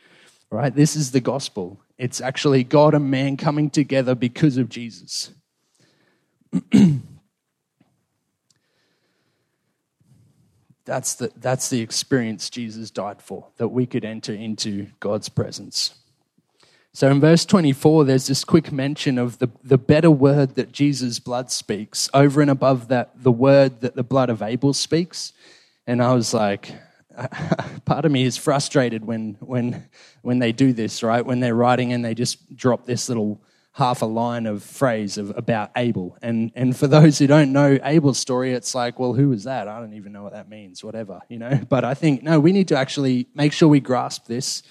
Right? 0.51 0.75
This 0.75 0.97
is 0.97 1.11
the 1.11 1.21
gospel. 1.21 1.83
It's 1.99 2.23
actually 2.23 2.65
God 2.65 2.95
and 2.95 3.11
man 3.11 3.37
coming 3.37 3.69
together 3.69 4.15
because 4.15 4.57
of 4.57 4.71
Jesus. 4.71 5.33
that's 10.85 11.15
the, 11.15 11.31
that's 11.37 11.69
the 11.71 11.81
experience 11.81 12.51
Jesus 12.51 12.91
died 12.91 13.23
for, 13.23 13.49
that 13.59 13.69
we 13.69 13.87
could 13.87 14.05
enter 14.05 14.33
into 14.33 14.89
God's 15.01 15.29
presence. 15.29 15.95
So 16.93 17.09
in 17.09 17.21
verse 17.21 17.45
24, 17.45 18.05
there's 18.05 18.27
this 18.27 18.43
quick 18.43 18.73
mention 18.73 19.17
of 19.17 19.39
the, 19.39 19.49
the 19.63 19.79
better 19.79 20.11
word 20.11 20.57
that 20.57 20.73
Jesus' 20.73 21.21
blood 21.21 21.51
speaks 21.51 22.11
over 22.13 22.41
and 22.41 22.51
above 22.51 22.89
that, 22.89 23.11
the 23.23 23.31
word 23.31 23.81
that 23.83 23.95
the 23.95 24.03
blood 24.03 24.29
of 24.29 24.43
Abel 24.43 24.73
speaks. 24.73 25.33
And 25.87 26.03
I 26.03 26.15
was 26.15 26.35
like, 26.35 26.73
part 27.85 28.05
of 28.05 28.11
me 28.11 28.25
is 28.25 28.37
frustrated 28.37 29.05
when, 29.05 29.37
when, 29.41 29.89
when 30.23 30.41
they 30.41 30.51
do 30.51 30.73
this, 30.73 31.05
right? 31.05 31.25
When 31.25 31.39
they're 31.39 31.55
writing 31.55 31.93
and 31.93 32.05
they 32.05 32.15
just 32.15 32.57
drop 32.57 32.87
this 32.87 33.09
little 33.09 33.41
half 33.73 34.03
a 34.03 34.07
line 34.07 34.47
of 34.47 34.63
phrase 34.63 35.17
of, 35.17 35.37
about 35.37 35.71
Abel. 35.77 36.17
And, 36.23 36.51
and 36.55 36.77
for 36.77 36.87
those 36.87 37.19
who 37.19 37.27
don't 37.27 37.53
know 37.53 37.79
Abel's 37.83 38.19
story, 38.19 38.53
it's 38.53 38.75
like, 38.75 38.99
well, 38.99 39.15
who 39.15 39.29
was 39.29 39.45
that? 39.45 39.69
I 39.69 39.79
don't 39.79 39.95
even 39.95 40.13
know 40.13 40.23
what 40.23 40.33
that 40.33 40.49
means, 40.49 40.83
whatever, 40.83 41.21
you 41.29 41.39
know? 41.39 41.61
But 41.69 41.85
I 41.85 41.95
think, 41.95 42.23
no, 42.23 42.41
we 42.41 42.53
need 42.53 42.69
to 42.69 42.77
actually 42.77 43.29
make 43.35 43.53
sure 43.53 43.69
we 43.69 43.81
grasp 43.81 44.27
this. 44.27 44.63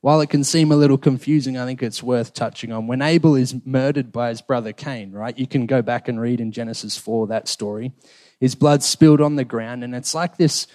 While 0.00 0.20
it 0.20 0.30
can 0.30 0.44
seem 0.44 0.70
a 0.70 0.76
little 0.76 0.98
confusing, 0.98 1.58
I 1.58 1.64
think 1.64 1.82
it's 1.82 2.02
worth 2.02 2.32
touching 2.32 2.70
on. 2.70 2.86
When 2.86 3.02
Abel 3.02 3.34
is 3.34 3.56
murdered 3.66 4.12
by 4.12 4.28
his 4.28 4.40
brother 4.40 4.72
Cain, 4.72 5.10
right? 5.10 5.36
You 5.36 5.48
can 5.48 5.66
go 5.66 5.82
back 5.82 6.06
and 6.06 6.20
read 6.20 6.40
in 6.40 6.52
Genesis 6.52 6.96
4 6.96 7.26
that 7.26 7.48
story 7.48 7.92
his 8.40 8.54
blood 8.54 8.82
spilled 8.82 9.20
on 9.20 9.36
the 9.36 9.44
ground. 9.44 9.84
And 9.84 9.94
it's 9.94 10.14
like 10.14 10.36
this, 10.36 10.66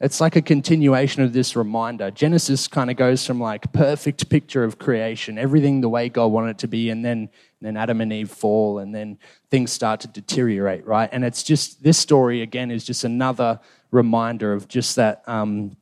it's 0.00 0.20
like 0.20 0.36
a 0.36 0.42
continuation 0.42 1.22
of 1.22 1.32
this 1.32 1.54
reminder. 1.54 2.10
Genesis 2.10 2.66
kind 2.66 2.90
of 2.90 2.96
goes 2.96 3.24
from 3.26 3.40
like 3.40 3.72
perfect 3.72 4.28
picture 4.28 4.64
of 4.64 4.78
creation, 4.78 5.38
everything 5.38 5.80
the 5.80 5.88
way 5.88 6.08
God 6.08 6.26
wanted 6.26 6.50
it 6.50 6.58
to 6.58 6.68
be, 6.68 6.90
and 6.90 7.04
then 7.04 7.28
then 7.60 7.76
Adam 7.76 8.00
and 8.00 8.12
Eve 8.12 8.30
fall, 8.30 8.78
and 8.78 8.94
then 8.94 9.18
things 9.50 9.72
start 9.72 10.00
to 10.00 10.08
deteriorate, 10.08 10.84
right? 10.86 11.08
And 11.12 11.24
it's 11.24 11.42
just 11.42 11.82
this 11.82 11.96
story 11.96 12.42
again 12.42 12.70
is 12.70 12.84
just 12.84 13.04
another 13.04 13.60
reminder 13.90 14.52
of 14.52 14.68
just 14.68 14.96
that. 14.96 15.22
Um, 15.26 15.76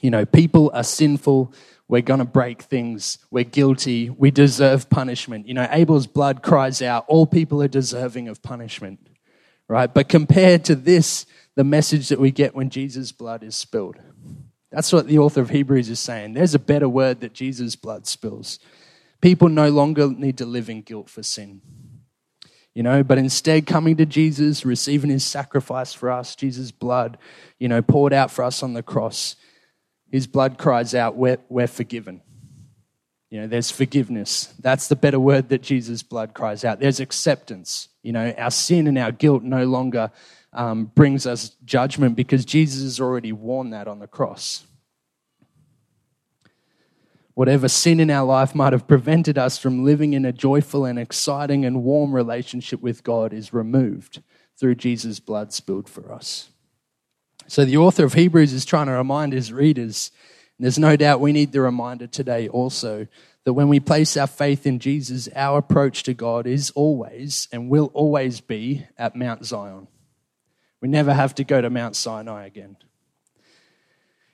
you 0.00 0.10
know, 0.10 0.24
people 0.24 0.70
are 0.72 0.84
sinful. 0.84 1.52
We're 1.88 2.00
going 2.00 2.20
to 2.20 2.24
break 2.24 2.62
things. 2.62 3.18
We're 3.30 3.44
guilty. 3.44 4.08
We 4.08 4.30
deserve 4.30 4.88
punishment. 4.88 5.48
You 5.48 5.54
know, 5.54 5.68
Abel's 5.68 6.06
blood 6.06 6.42
cries 6.42 6.80
out, 6.80 7.04
all 7.08 7.26
people 7.26 7.60
are 7.60 7.68
deserving 7.68 8.28
of 8.28 8.40
punishment 8.40 9.09
right? 9.70 9.94
But 9.94 10.08
compared 10.08 10.64
to 10.64 10.74
this, 10.74 11.26
the 11.54 11.62
message 11.62 12.08
that 12.08 12.18
we 12.18 12.32
get 12.32 12.56
when 12.56 12.70
Jesus' 12.70 13.12
blood 13.12 13.44
is 13.44 13.54
spilled. 13.54 13.96
That's 14.72 14.92
what 14.92 15.06
the 15.06 15.18
author 15.18 15.40
of 15.40 15.50
Hebrews 15.50 15.88
is 15.88 16.00
saying. 16.00 16.34
There's 16.34 16.56
a 16.56 16.58
better 16.58 16.88
word 16.88 17.20
that 17.20 17.34
Jesus' 17.34 17.76
blood 17.76 18.06
spills. 18.06 18.58
People 19.20 19.48
no 19.48 19.68
longer 19.70 20.08
need 20.08 20.38
to 20.38 20.46
live 20.46 20.68
in 20.68 20.82
guilt 20.82 21.08
for 21.08 21.22
sin. 21.22 21.60
You 22.74 22.82
know, 22.82 23.04
but 23.04 23.18
instead 23.18 23.66
coming 23.66 23.96
to 23.98 24.06
Jesus, 24.06 24.64
receiving 24.64 25.10
his 25.10 25.24
sacrifice 25.24 25.92
for 25.92 26.10
us, 26.10 26.34
Jesus' 26.34 26.72
blood, 26.72 27.16
you 27.58 27.68
know, 27.68 27.82
poured 27.82 28.12
out 28.12 28.30
for 28.30 28.44
us 28.44 28.64
on 28.64 28.74
the 28.74 28.82
cross. 28.82 29.36
His 30.10 30.26
blood 30.26 30.58
cries 30.58 30.94
out, 30.96 31.16
We're, 31.16 31.38
we're 31.48 31.66
forgiven. 31.68 32.22
You 33.30 33.40
know, 33.40 33.46
there's 33.46 33.70
forgiveness. 33.70 34.52
That's 34.58 34.88
the 34.88 34.96
better 34.96 35.20
word 35.20 35.48
that 35.50 35.62
Jesus' 35.62 36.02
blood 36.02 36.34
cries 36.34 36.64
out. 36.64 36.80
There's 36.80 36.98
acceptance. 36.98 37.88
You 38.02 38.12
know, 38.12 38.34
our 38.36 38.50
sin 38.50 38.88
and 38.88 38.98
our 38.98 39.12
guilt 39.12 39.44
no 39.44 39.64
longer 39.64 40.10
um, 40.52 40.86
brings 40.86 41.26
us 41.26 41.50
judgment 41.64 42.16
because 42.16 42.44
Jesus 42.44 42.82
has 42.82 43.00
already 43.00 43.32
worn 43.32 43.70
that 43.70 43.86
on 43.86 44.00
the 44.00 44.08
cross. 44.08 44.64
Whatever 47.34 47.68
sin 47.68 48.00
in 48.00 48.10
our 48.10 48.26
life 48.26 48.54
might 48.54 48.72
have 48.72 48.88
prevented 48.88 49.38
us 49.38 49.56
from 49.56 49.84
living 49.84 50.12
in 50.12 50.24
a 50.24 50.32
joyful 50.32 50.84
and 50.84 50.98
exciting 50.98 51.64
and 51.64 51.84
warm 51.84 52.12
relationship 52.12 52.82
with 52.82 53.04
God 53.04 53.32
is 53.32 53.52
removed 53.52 54.22
through 54.58 54.74
Jesus' 54.74 55.20
blood 55.20 55.52
spilled 55.52 55.88
for 55.88 56.12
us. 56.12 56.50
So 57.46 57.64
the 57.64 57.78
author 57.78 58.04
of 58.04 58.14
Hebrews 58.14 58.52
is 58.52 58.64
trying 58.64 58.86
to 58.86 58.92
remind 58.92 59.32
his 59.32 59.52
readers, 59.52 60.10
there's 60.64 60.78
no 60.78 60.96
doubt 60.96 61.20
we 61.20 61.32
need 61.32 61.52
the 61.52 61.60
reminder 61.60 62.06
today 62.06 62.48
also, 62.48 63.06
that 63.44 63.54
when 63.54 63.68
we 63.68 63.80
place 63.80 64.16
our 64.16 64.26
faith 64.26 64.66
in 64.66 64.78
Jesus, 64.78 65.28
our 65.34 65.58
approach 65.58 66.02
to 66.02 66.14
God 66.14 66.46
is 66.46 66.70
always 66.72 67.48
and 67.50 67.70
will 67.70 67.90
always 67.94 68.40
be 68.40 68.86
at 68.98 69.16
Mount 69.16 69.44
Zion. 69.44 69.88
We 70.80 70.88
never 70.88 71.14
have 71.14 71.34
to 71.36 71.44
go 71.44 71.60
to 71.60 71.70
Mount 71.70 71.96
Sinai 71.96 72.46
again. 72.46 72.76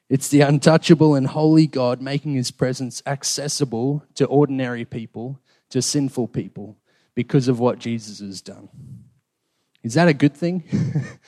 It's 0.08 0.28
the 0.28 0.42
untouchable 0.42 1.14
and 1.14 1.26
holy 1.26 1.66
God 1.66 2.00
making 2.00 2.34
his 2.34 2.50
presence 2.50 3.02
accessible 3.06 4.04
to 4.14 4.26
ordinary 4.26 4.84
people, 4.84 5.40
to 5.70 5.82
sinful 5.82 6.28
people, 6.28 6.76
because 7.14 7.48
of 7.48 7.58
what 7.58 7.78
Jesus 7.78 8.20
has 8.20 8.40
done. 8.40 8.68
Is 9.82 9.94
that 9.94 10.08
a 10.08 10.14
good 10.14 10.34
thing? 10.34 10.64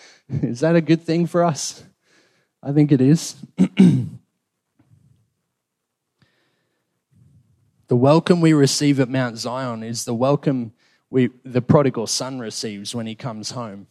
is 0.29 0.61
that 0.61 0.77
a 0.77 0.81
good 0.81 1.03
thing 1.03 1.27
for 1.27 1.45
us? 1.45 1.85
I 2.63 2.73
think 2.73 2.93
it 2.93 3.01
is. 3.01 3.37
The 7.89 7.97
welcome 7.97 8.43
we 8.43 8.53
receive 8.53 9.01
at 9.01 9.09
Mount 9.09 9.39
Zion 9.39 9.83
is 9.83 10.05
the 10.05 10.13
welcome 10.13 10.75
we, 11.09 11.31
the 11.43 11.63
prodigal 11.63 12.07
son 12.07 12.39
receives 12.39 12.95
when 12.95 13.07
he 13.07 13.15
comes 13.15 13.53
home. 13.53 13.87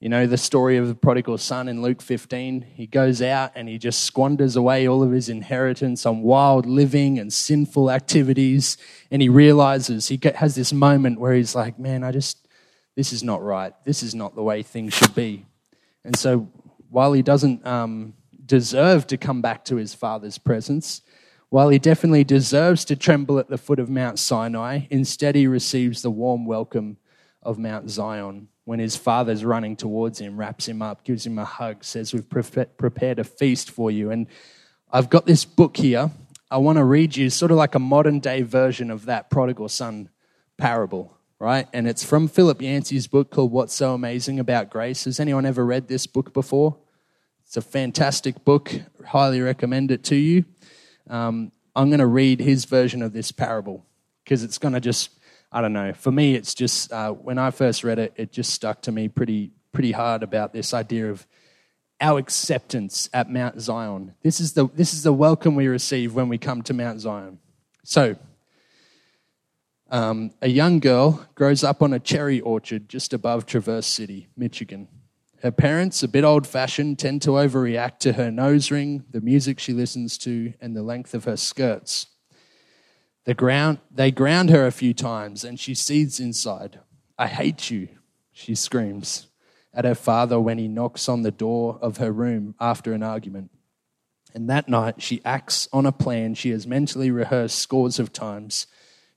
you 0.00 0.10
know 0.10 0.26
the 0.26 0.36
story 0.36 0.76
of 0.76 0.86
the 0.86 0.94
prodigal 0.94 1.38
son 1.38 1.66
in 1.66 1.80
Luke 1.80 2.02
15? 2.02 2.60
He 2.74 2.86
goes 2.86 3.22
out 3.22 3.52
and 3.54 3.70
he 3.70 3.78
just 3.78 4.00
squanders 4.00 4.54
away 4.54 4.86
all 4.86 5.02
of 5.02 5.12
his 5.12 5.30
inheritance 5.30 6.04
on 6.04 6.20
wild 6.20 6.66
living 6.66 7.18
and 7.18 7.32
sinful 7.32 7.90
activities. 7.90 8.76
And 9.10 9.22
he 9.22 9.30
realizes, 9.30 10.08
he 10.08 10.20
has 10.34 10.54
this 10.54 10.70
moment 10.70 11.18
where 11.18 11.32
he's 11.32 11.54
like, 11.54 11.78
man, 11.78 12.04
I 12.04 12.12
just, 12.12 12.46
this 12.96 13.14
is 13.14 13.24
not 13.24 13.42
right. 13.42 13.72
This 13.86 14.02
is 14.02 14.14
not 14.14 14.34
the 14.34 14.42
way 14.42 14.62
things 14.62 14.92
should 14.92 15.14
be. 15.14 15.46
And 16.04 16.14
so 16.14 16.50
while 16.90 17.14
he 17.14 17.22
doesn't 17.22 17.66
um, 17.66 18.12
deserve 18.44 19.06
to 19.06 19.16
come 19.16 19.40
back 19.40 19.64
to 19.64 19.76
his 19.76 19.94
father's 19.94 20.36
presence. 20.36 21.00
While 21.50 21.68
he 21.68 21.80
definitely 21.80 22.22
deserves 22.22 22.84
to 22.86 22.96
tremble 22.96 23.40
at 23.40 23.48
the 23.48 23.58
foot 23.58 23.80
of 23.80 23.90
Mount 23.90 24.20
Sinai, 24.20 24.82
instead 24.88 25.34
he 25.34 25.48
receives 25.48 26.00
the 26.00 26.10
warm 26.10 26.46
welcome 26.46 26.96
of 27.42 27.58
Mount 27.58 27.90
Zion 27.90 28.46
when 28.64 28.78
his 28.78 28.96
father's 28.96 29.44
running 29.44 29.74
towards 29.74 30.20
him, 30.20 30.36
wraps 30.36 30.68
him 30.68 30.80
up, 30.80 31.02
gives 31.02 31.26
him 31.26 31.40
a 31.40 31.44
hug, 31.44 31.82
says, 31.82 32.14
We've 32.14 32.28
prepared 32.28 33.18
a 33.18 33.24
feast 33.24 33.68
for 33.68 33.90
you. 33.90 34.12
And 34.12 34.28
I've 34.92 35.10
got 35.10 35.26
this 35.26 35.44
book 35.44 35.76
here. 35.76 36.12
I 36.52 36.58
want 36.58 36.78
to 36.78 36.84
read 36.84 37.16
you 37.16 37.30
sort 37.30 37.50
of 37.50 37.56
like 37.56 37.74
a 37.74 37.80
modern 37.80 38.20
day 38.20 38.42
version 38.42 38.92
of 38.92 39.06
that 39.06 39.28
prodigal 39.28 39.68
son 39.68 40.08
parable, 40.56 41.16
right? 41.40 41.66
And 41.72 41.88
it's 41.88 42.04
from 42.04 42.28
Philip 42.28 42.62
Yancey's 42.62 43.08
book 43.08 43.32
called 43.32 43.50
What's 43.50 43.74
So 43.74 43.92
Amazing 43.92 44.38
About 44.38 44.70
Grace. 44.70 45.04
Has 45.04 45.18
anyone 45.18 45.46
ever 45.46 45.66
read 45.66 45.88
this 45.88 46.06
book 46.06 46.32
before? 46.32 46.76
It's 47.44 47.56
a 47.56 47.62
fantastic 47.62 48.44
book. 48.44 48.72
Highly 49.04 49.40
recommend 49.40 49.90
it 49.90 50.04
to 50.04 50.14
you. 50.14 50.44
Um, 51.08 51.52
I'm 51.74 51.88
going 51.88 52.00
to 52.00 52.06
read 52.06 52.40
his 52.40 52.64
version 52.64 53.02
of 53.02 53.12
this 53.12 53.32
parable 53.32 53.84
because 54.24 54.42
it's 54.42 54.58
going 54.58 54.74
to 54.74 54.80
just, 54.80 55.10
I 55.52 55.60
don't 55.60 55.72
know. 55.72 55.92
For 55.92 56.10
me, 56.10 56.34
it's 56.34 56.54
just, 56.54 56.92
uh, 56.92 57.12
when 57.12 57.38
I 57.38 57.50
first 57.50 57.84
read 57.84 57.98
it, 57.98 58.12
it 58.16 58.32
just 58.32 58.52
stuck 58.52 58.82
to 58.82 58.92
me 58.92 59.08
pretty, 59.08 59.52
pretty 59.72 59.92
hard 59.92 60.22
about 60.22 60.52
this 60.52 60.74
idea 60.74 61.10
of 61.10 61.26
our 62.00 62.18
acceptance 62.18 63.08
at 63.12 63.30
Mount 63.30 63.60
Zion. 63.60 64.14
This 64.22 64.40
is 64.40 64.54
the, 64.54 64.68
this 64.74 64.94
is 64.94 65.02
the 65.02 65.12
welcome 65.12 65.54
we 65.54 65.66
receive 65.68 66.14
when 66.14 66.28
we 66.28 66.38
come 66.38 66.62
to 66.62 66.74
Mount 66.74 67.00
Zion. 67.00 67.38
So, 67.84 68.16
um, 69.90 70.30
a 70.40 70.48
young 70.48 70.78
girl 70.78 71.26
grows 71.34 71.64
up 71.64 71.82
on 71.82 71.92
a 71.92 71.98
cherry 71.98 72.40
orchard 72.40 72.88
just 72.88 73.12
above 73.12 73.44
Traverse 73.44 73.86
City, 73.86 74.28
Michigan. 74.36 74.86
Her 75.42 75.50
parents, 75.50 76.02
a 76.02 76.08
bit 76.08 76.22
old 76.22 76.46
fashioned, 76.46 76.98
tend 76.98 77.22
to 77.22 77.30
overreact 77.30 77.98
to 78.00 78.12
her 78.14 78.30
nose 78.30 78.70
ring, 78.70 79.04
the 79.10 79.22
music 79.22 79.58
she 79.58 79.72
listens 79.72 80.18
to, 80.18 80.52
and 80.60 80.76
the 80.76 80.82
length 80.82 81.14
of 81.14 81.24
her 81.24 81.36
skirts. 81.36 82.06
The 83.24 83.34
ground, 83.34 83.78
they 83.90 84.10
ground 84.10 84.50
her 84.50 84.66
a 84.66 84.72
few 84.72 84.92
times 84.92 85.44
and 85.44 85.58
she 85.58 85.74
seethes 85.74 86.20
inside. 86.20 86.80
I 87.18 87.26
hate 87.26 87.70
you, 87.70 87.88
she 88.32 88.54
screams 88.54 89.28
at 89.72 89.84
her 89.84 89.94
father 89.94 90.40
when 90.40 90.58
he 90.58 90.68
knocks 90.68 91.08
on 91.08 91.22
the 91.22 91.30
door 91.30 91.78
of 91.80 91.98
her 91.98 92.12
room 92.12 92.54
after 92.60 92.92
an 92.92 93.02
argument. 93.02 93.50
And 94.34 94.48
that 94.48 94.68
night, 94.68 95.00
she 95.02 95.20
acts 95.24 95.68
on 95.72 95.86
a 95.86 95.92
plan 95.92 96.34
she 96.34 96.50
has 96.50 96.66
mentally 96.66 97.10
rehearsed 97.10 97.58
scores 97.58 97.98
of 97.98 98.12
times. 98.12 98.66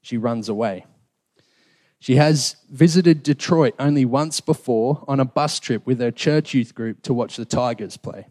She 0.01 0.17
runs 0.17 0.49
away. 0.49 0.85
She 2.03 2.17
has 2.17 2.57
visited 2.69 3.23
Detroit 3.23 3.75
only 3.79 4.03
once 4.03 4.41
before 4.41 5.05
on 5.07 5.21
a 5.21 5.25
bus 5.25 5.57
trip 5.57 5.85
with 5.85 6.01
her 6.01 6.11
church 6.11 6.53
youth 6.53 6.75
group 6.75 7.01
to 7.03 7.13
watch 7.13 7.37
the 7.37 7.45
Tigers 7.45 7.95
play. 7.95 8.27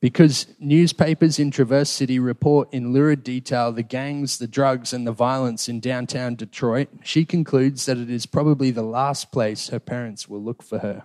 Because 0.00 0.46
newspapers 0.58 1.38
in 1.38 1.50
Traverse 1.50 1.90
City 1.90 2.18
report 2.18 2.72
in 2.72 2.94
lurid 2.94 3.22
detail 3.22 3.72
the 3.72 3.82
gangs, 3.82 4.38
the 4.38 4.46
drugs, 4.46 4.94
and 4.94 5.06
the 5.06 5.12
violence 5.12 5.68
in 5.68 5.80
downtown 5.80 6.34
Detroit, 6.34 6.88
she 7.04 7.26
concludes 7.26 7.84
that 7.84 7.98
it 7.98 8.08
is 8.08 8.24
probably 8.24 8.70
the 8.70 8.80
last 8.80 9.30
place 9.30 9.68
her 9.68 9.78
parents 9.78 10.26
will 10.26 10.42
look 10.42 10.62
for 10.62 10.78
her. 10.78 11.02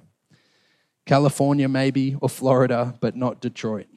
California, 1.06 1.67
maybe, 1.67 2.15
or 2.21 2.30
Florida, 2.30 2.95
but 3.01 3.17
not 3.17 3.41
Detroit. 3.41 3.88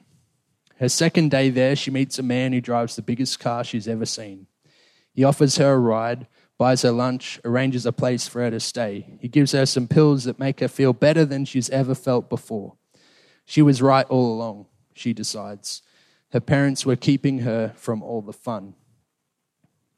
Her 0.75 0.89
second 0.89 1.31
day 1.31 1.49
there, 1.49 1.77
she 1.77 1.89
meets 1.89 2.19
a 2.19 2.23
man 2.23 2.51
who 2.51 2.59
drives 2.59 2.97
the 2.97 3.01
biggest 3.01 3.39
car 3.39 3.63
she's 3.63 3.87
ever 3.87 4.05
seen. 4.05 4.47
He 5.13 5.23
offers 5.23 5.55
her 5.55 5.71
a 5.71 5.79
ride, 5.79 6.27
buys 6.61 6.83
her 6.83 6.91
lunch, 6.91 7.39
arranges 7.43 7.87
a 7.87 7.91
place 7.91 8.27
for 8.27 8.39
her 8.39 8.51
to 8.51 8.59
stay. 8.59 9.17
He 9.19 9.27
gives 9.27 9.51
her 9.53 9.65
some 9.65 9.87
pills 9.87 10.25
that 10.25 10.37
make 10.37 10.59
her 10.59 10.67
feel 10.67 10.93
better 10.93 11.25
than 11.25 11.43
she's 11.43 11.71
ever 11.71 11.95
felt 11.95 12.29
before. 12.29 12.75
She 13.45 13.63
was 13.63 13.81
right 13.81 14.05
all 14.09 14.31
along, 14.31 14.67
she 14.93 15.11
decides. 15.11 15.81
Her 16.31 16.39
parents 16.39 16.85
were 16.85 16.95
keeping 16.95 17.39
her 17.39 17.73
from 17.75 18.03
all 18.03 18.21
the 18.21 18.31
fun. 18.31 18.75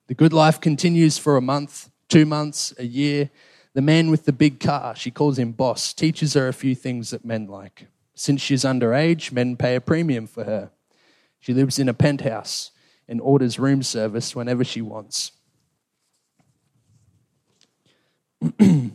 The 0.08 0.14
good 0.14 0.32
life 0.32 0.62
continues 0.62 1.18
for 1.18 1.36
a 1.36 1.42
month, 1.42 1.90
two 2.08 2.26
months, 2.26 2.74
a 2.80 2.86
year. 2.86 3.30
The 3.74 3.82
man 3.82 4.10
with 4.10 4.24
the 4.24 4.32
big 4.32 4.62
car, 4.62 4.96
she 4.96 5.12
calls 5.12 5.38
him 5.38 5.52
boss, 5.52 5.92
teaches 5.92 6.34
her 6.36 6.48
a 6.48 6.54
few 6.54 6.76
things 6.76 7.10
that 7.10 7.26
men 7.26 7.46
like. 7.48 7.88
Since 8.16 8.40
she's 8.40 8.64
underage, 8.64 9.34
men 9.34 9.58
pay 9.58 9.76
a 9.76 9.82
premium 9.82 10.28
for 10.28 10.46
her. 10.46 10.72
She 11.42 11.54
lives 11.54 11.78
in 11.78 11.90
a 11.90 11.94
penthouse 11.94 12.72
and 13.06 13.20
orders 13.20 13.60
room 13.60 13.84
service 13.84 14.34
whenever 14.34 14.64
she 14.64 14.82
wants. 14.82 15.34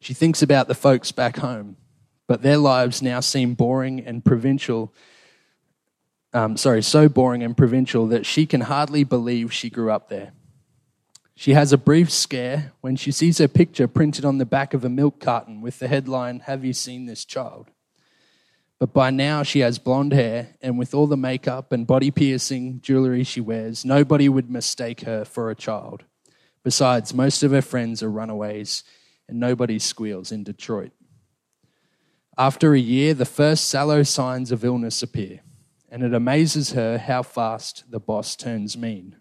she 0.00 0.14
thinks 0.14 0.42
about 0.42 0.68
the 0.68 0.74
folks 0.74 1.12
back 1.12 1.36
home, 1.36 1.76
but 2.26 2.42
their 2.42 2.56
lives 2.56 3.02
now 3.02 3.20
seem 3.20 3.54
boring 3.54 4.00
and 4.00 4.24
provincial. 4.24 4.92
Um, 6.32 6.56
sorry, 6.56 6.82
so 6.82 7.08
boring 7.08 7.42
and 7.42 7.56
provincial 7.56 8.06
that 8.08 8.26
she 8.26 8.46
can 8.46 8.62
hardly 8.62 9.04
believe 9.04 9.52
she 9.52 9.70
grew 9.70 9.90
up 9.90 10.08
there. 10.08 10.32
She 11.36 11.54
has 11.54 11.72
a 11.72 11.78
brief 11.78 12.10
scare 12.10 12.72
when 12.80 12.96
she 12.96 13.10
sees 13.10 13.38
her 13.38 13.48
picture 13.48 13.88
printed 13.88 14.24
on 14.24 14.38
the 14.38 14.46
back 14.46 14.72
of 14.72 14.84
a 14.84 14.88
milk 14.88 15.20
carton 15.20 15.60
with 15.60 15.80
the 15.80 15.88
headline, 15.88 16.40
Have 16.40 16.64
you 16.64 16.72
seen 16.72 17.06
this 17.06 17.24
child? 17.24 17.70
But 18.78 18.92
by 18.92 19.10
now 19.10 19.42
she 19.42 19.60
has 19.60 19.78
blonde 19.78 20.12
hair, 20.12 20.54
and 20.62 20.78
with 20.78 20.94
all 20.94 21.06
the 21.06 21.16
makeup 21.16 21.72
and 21.72 21.86
body 21.86 22.10
piercing 22.10 22.80
jewelry 22.82 23.24
she 23.24 23.40
wears, 23.40 23.84
nobody 23.84 24.28
would 24.28 24.50
mistake 24.50 25.02
her 25.02 25.24
for 25.24 25.50
a 25.50 25.54
child. 25.54 26.04
Besides, 26.64 27.14
most 27.14 27.42
of 27.42 27.52
her 27.52 27.62
friends 27.62 28.02
are 28.02 28.10
runaways, 28.10 28.82
and 29.28 29.38
nobody 29.38 29.78
squeals 29.78 30.32
in 30.32 30.42
Detroit. 30.42 30.92
After 32.36 32.74
a 32.74 32.80
year, 32.80 33.14
the 33.14 33.24
first 33.26 33.68
sallow 33.68 34.02
signs 34.02 34.50
of 34.50 34.64
illness 34.64 35.02
appear, 35.02 35.40
and 35.90 36.02
it 36.02 36.14
amazes 36.14 36.72
her 36.72 36.98
how 36.98 37.22
fast 37.22 37.84
the 37.90 38.00
boss 38.00 38.34
turns 38.34 38.76
mean. 38.76 39.14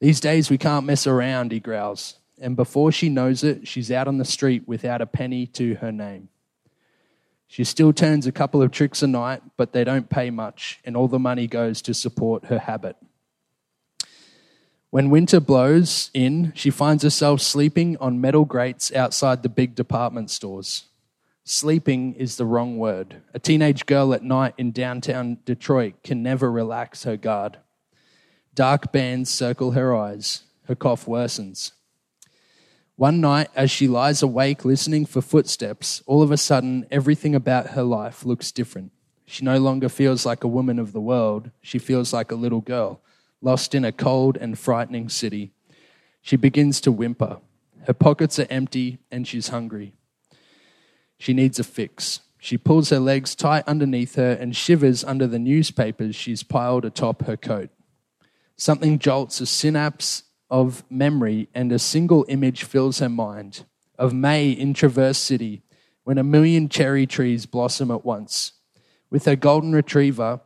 These 0.00 0.20
days 0.20 0.50
we 0.50 0.58
can't 0.58 0.84
mess 0.84 1.06
around, 1.06 1.52
he 1.52 1.60
growls, 1.60 2.18
and 2.40 2.56
before 2.56 2.90
she 2.90 3.08
knows 3.08 3.44
it, 3.44 3.68
she's 3.68 3.92
out 3.92 4.08
on 4.08 4.18
the 4.18 4.24
street 4.24 4.66
without 4.66 5.00
a 5.00 5.06
penny 5.06 5.46
to 5.46 5.76
her 5.76 5.92
name. 5.92 6.28
She 7.46 7.64
still 7.64 7.92
turns 7.92 8.26
a 8.26 8.32
couple 8.32 8.62
of 8.62 8.72
tricks 8.72 9.02
a 9.02 9.06
night, 9.06 9.42
but 9.56 9.72
they 9.72 9.84
don't 9.84 10.10
pay 10.10 10.30
much, 10.30 10.80
and 10.84 10.96
all 10.96 11.06
the 11.06 11.18
money 11.18 11.46
goes 11.46 11.80
to 11.82 11.94
support 11.94 12.46
her 12.46 12.58
habit. 12.58 12.96
When 14.92 15.08
winter 15.08 15.40
blows 15.40 16.10
in, 16.12 16.52
she 16.54 16.68
finds 16.68 17.02
herself 17.02 17.40
sleeping 17.40 17.96
on 17.96 18.20
metal 18.20 18.44
grates 18.44 18.92
outside 18.92 19.42
the 19.42 19.48
big 19.48 19.74
department 19.74 20.30
stores. 20.30 20.84
Sleeping 21.44 22.12
is 22.12 22.36
the 22.36 22.44
wrong 22.44 22.76
word. 22.76 23.22
A 23.32 23.38
teenage 23.38 23.86
girl 23.86 24.12
at 24.12 24.22
night 24.22 24.52
in 24.58 24.70
downtown 24.70 25.38
Detroit 25.46 25.94
can 26.04 26.22
never 26.22 26.52
relax 26.52 27.04
her 27.04 27.16
guard. 27.16 27.56
Dark 28.54 28.92
bands 28.92 29.30
circle 29.30 29.70
her 29.70 29.96
eyes. 29.96 30.42
Her 30.64 30.74
cough 30.74 31.06
worsens. 31.06 31.72
One 32.96 33.18
night, 33.18 33.48
as 33.56 33.70
she 33.70 33.88
lies 33.88 34.22
awake 34.22 34.62
listening 34.62 35.06
for 35.06 35.22
footsteps, 35.22 36.02
all 36.04 36.20
of 36.20 36.30
a 36.30 36.36
sudden, 36.36 36.86
everything 36.90 37.34
about 37.34 37.68
her 37.68 37.82
life 37.82 38.26
looks 38.26 38.52
different. 38.52 38.92
She 39.24 39.42
no 39.42 39.58
longer 39.58 39.88
feels 39.88 40.26
like 40.26 40.44
a 40.44 40.48
woman 40.48 40.78
of 40.78 40.92
the 40.92 41.00
world, 41.00 41.50
she 41.62 41.78
feels 41.78 42.12
like 42.12 42.30
a 42.30 42.34
little 42.34 42.60
girl 42.60 43.00
lost 43.42 43.74
in 43.74 43.84
a 43.84 43.92
cold 43.92 44.38
and 44.38 44.58
frightening 44.58 45.08
city. 45.10 45.52
She 46.22 46.36
begins 46.36 46.80
to 46.82 46.92
whimper. 46.92 47.38
Her 47.86 47.92
pockets 47.92 48.38
are 48.38 48.46
empty 48.48 48.98
and 49.10 49.28
she's 49.28 49.48
hungry. 49.48 49.92
She 51.18 51.34
needs 51.34 51.58
a 51.58 51.64
fix. 51.64 52.20
She 52.38 52.56
pulls 52.56 52.90
her 52.90 52.98
legs 52.98 53.34
tight 53.34 53.64
underneath 53.66 54.14
her 54.14 54.32
and 54.32 54.56
shivers 54.56 55.04
under 55.04 55.26
the 55.26 55.38
newspapers 55.38 56.16
she's 56.16 56.42
piled 56.42 56.84
atop 56.84 57.26
her 57.26 57.36
coat. 57.36 57.70
Something 58.56 58.98
jolts 58.98 59.40
a 59.40 59.46
synapse 59.46 60.24
of 60.50 60.84
memory, 60.90 61.48
and 61.54 61.72
a 61.72 61.78
single 61.78 62.26
image 62.28 62.64
fills 62.64 62.98
her 62.98 63.08
mind 63.08 63.64
of 63.98 64.12
May 64.12 64.50
in 64.50 64.74
Traverse 64.74 65.16
City 65.16 65.62
when 66.04 66.18
a 66.18 66.22
million 66.24 66.68
cherry 66.68 67.06
trees 67.06 67.46
blossom 67.46 67.90
at 67.90 68.04
once. 68.04 68.52
With 69.10 69.24
her 69.24 69.36
golden 69.36 69.72
retriever, 69.72 70.40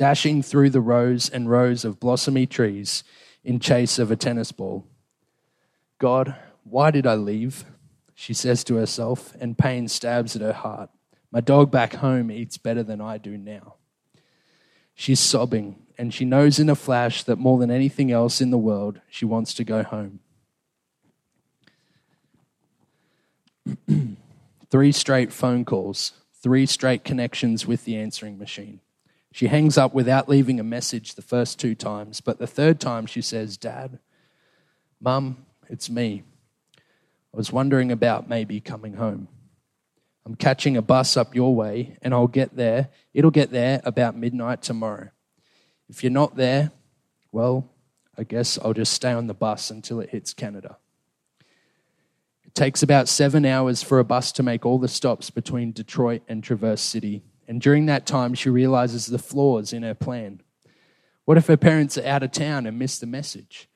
dashing 0.00 0.42
through 0.42 0.70
the 0.70 0.80
rows 0.80 1.28
and 1.28 1.50
rows 1.50 1.84
of 1.84 2.00
blossomy 2.00 2.46
trees 2.46 3.04
in 3.44 3.60
chase 3.60 3.98
of 3.98 4.10
a 4.10 4.16
tennis 4.16 4.50
ball. 4.50 4.86
God, 5.98 6.36
why 6.64 6.90
did 6.90 7.06
I 7.06 7.16
leave? 7.16 7.66
She 8.14 8.32
says 8.32 8.64
to 8.64 8.76
herself, 8.76 9.36
and 9.38 9.58
pain 9.58 9.88
stabs 9.88 10.34
at 10.34 10.40
her 10.40 10.54
heart. 10.54 10.88
My 11.30 11.42
dog 11.42 11.70
back 11.70 11.96
home 11.96 12.30
eats 12.30 12.56
better 12.56 12.82
than 12.82 13.02
I 13.02 13.18
do 13.18 13.36
now. 13.36 13.74
She's 14.94 15.20
sobbing, 15.20 15.76
and 15.98 16.14
she 16.14 16.24
knows 16.24 16.58
in 16.58 16.70
a 16.70 16.74
flash 16.74 17.22
that 17.24 17.36
more 17.36 17.58
than 17.58 17.70
anything 17.70 18.10
else 18.10 18.40
in 18.40 18.50
the 18.50 18.56
world, 18.56 19.02
she 19.10 19.26
wants 19.26 19.52
to 19.52 19.64
go 19.64 19.82
home. 19.82 20.20
three 24.70 24.92
straight 24.92 25.30
phone 25.30 25.66
calls, 25.66 26.12
three 26.42 26.64
straight 26.64 27.04
connections 27.04 27.66
with 27.66 27.84
the 27.84 27.98
answering 27.98 28.38
machine. 28.38 28.80
She 29.32 29.46
hangs 29.46 29.78
up 29.78 29.94
without 29.94 30.28
leaving 30.28 30.58
a 30.58 30.64
message 30.64 31.14
the 31.14 31.22
first 31.22 31.58
two 31.58 31.74
times, 31.74 32.20
but 32.20 32.38
the 32.38 32.46
third 32.46 32.80
time 32.80 33.06
she 33.06 33.22
says, 33.22 33.56
Dad, 33.56 33.98
Mum, 35.00 35.46
it's 35.68 35.88
me. 35.88 36.24
I 37.32 37.36
was 37.36 37.52
wondering 37.52 37.92
about 37.92 38.28
maybe 38.28 38.60
coming 38.60 38.94
home. 38.94 39.28
I'm 40.26 40.34
catching 40.34 40.76
a 40.76 40.82
bus 40.82 41.16
up 41.16 41.34
your 41.34 41.54
way, 41.54 41.96
and 42.02 42.12
I'll 42.12 42.26
get 42.26 42.56
there. 42.56 42.88
It'll 43.14 43.30
get 43.30 43.50
there 43.50 43.80
about 43.84 44.16
midnight 44.16 44.62
tomorrow. 44.62 45.10
If 45.88 46.02
you're 46.02 46.12
not 46.12 46.36
there, 46.36 46.72
well, 47.32 47.68
I 48.18 48.24
guess 48.24 48.58
I'll 48.58 48.74
just 48.74 48.92
stay 48.92 49.12
on 49.12 49.28
the 49.28 49.34
bus 49.34 49.70
until 49.70 50.00
it 50.00 50.10
hits 50.10 50.34
Canada. 50.34 50.76
It 52.44 52.54
takes 52.54 52.82
about 52.82 53.08
seven 53.08 53.46
hours 53.46 53.82
for 53.82 53.98
a 53.98 54.04
bus 54.04 54.32
to 54.32 54.42
make 54.42 54.66
all 54.66 54.78
the 54.78 54.88
stops 54.88 55.30
between 55.30 55.72
Detroit 55.72 56.22
and 56.28 56.44
Traverse 56.44 56.82
City. 56.82 57.22
And 57.50 57.60
during 57.60 57.86
that 57.86 58.06
time, 58.06 58.34
she 58.34 58.48
realizes 58.48 59.06
the 59.06 59.18
flaws 59.18 59.72
in 59.72 59.82
her 59.82 59.92
plan. 59.92 60.40
What 61.24 61.36
if 61.36 61.48
her 61.48 61.56
parents 61.56 61.98
are 61.98 62.06
out 62.06 62.22
of 62.22 62.30
town 62.30 62.64
and 62.64 62.78
miss 62.78 63.00
the 63.00 63.06
message? 63.06 63.68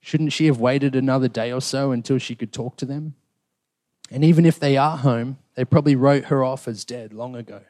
Shouldn't 0.00 0.32
she 0.32 0.46
have 0.46 0.58
waited 0.58 0.96
another 0.96 1.28
day 1.28 1.52
or 1.52 1.60
so 1.60 1.92
until 1.92 2.16
she 2.16 2.34
could 2.34 2.50
talk 2.50 2.78
to 2.78 2.86
them? 2.86 3.16
And 4.10 4.24
even 4.24 4.46
if 4.46 4.58
they 4.58 4.78
are 4.78 4.96
home, 4.96 5.36
they 5.54 5.66
probably 5.66 5.96
wrote 5.96 6.24
her 6.24 6.42
off 6.42 6.66
as 6.66 6.82
dead 6.82 7.12
long 7.12 7.36
ago. 7.36 7.60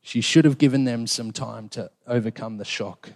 She 0.00 0.20
should 0.20 0.44
have 0.44 0.58
given 0.58 0.84
them 0.84 1.08
some 1.08 1.32
time 1.32 1.68
to 1.70 1.90
overcome 2.06 2.58
the 2.58 2.64
shock. 2.64 3.14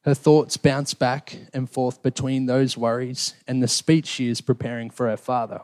Her 0.00 0.14
thoughts 0.14 0.56
bounce 0.56 0.94
back 0.94 1.38
and 1.54 1.70
forth 1.70 2.02
between 2.02 2.46
those 2.46 2.76
worries 2.76 3.34
and 3.46 3.62
the 3.62 3.68
speech 3.68 4.08
she 4.08 4.26
is 4.26 4.40
preparing 4.40 4.90
for 4.90 5.08
her 5.08 5.16
father. 5.16 5.60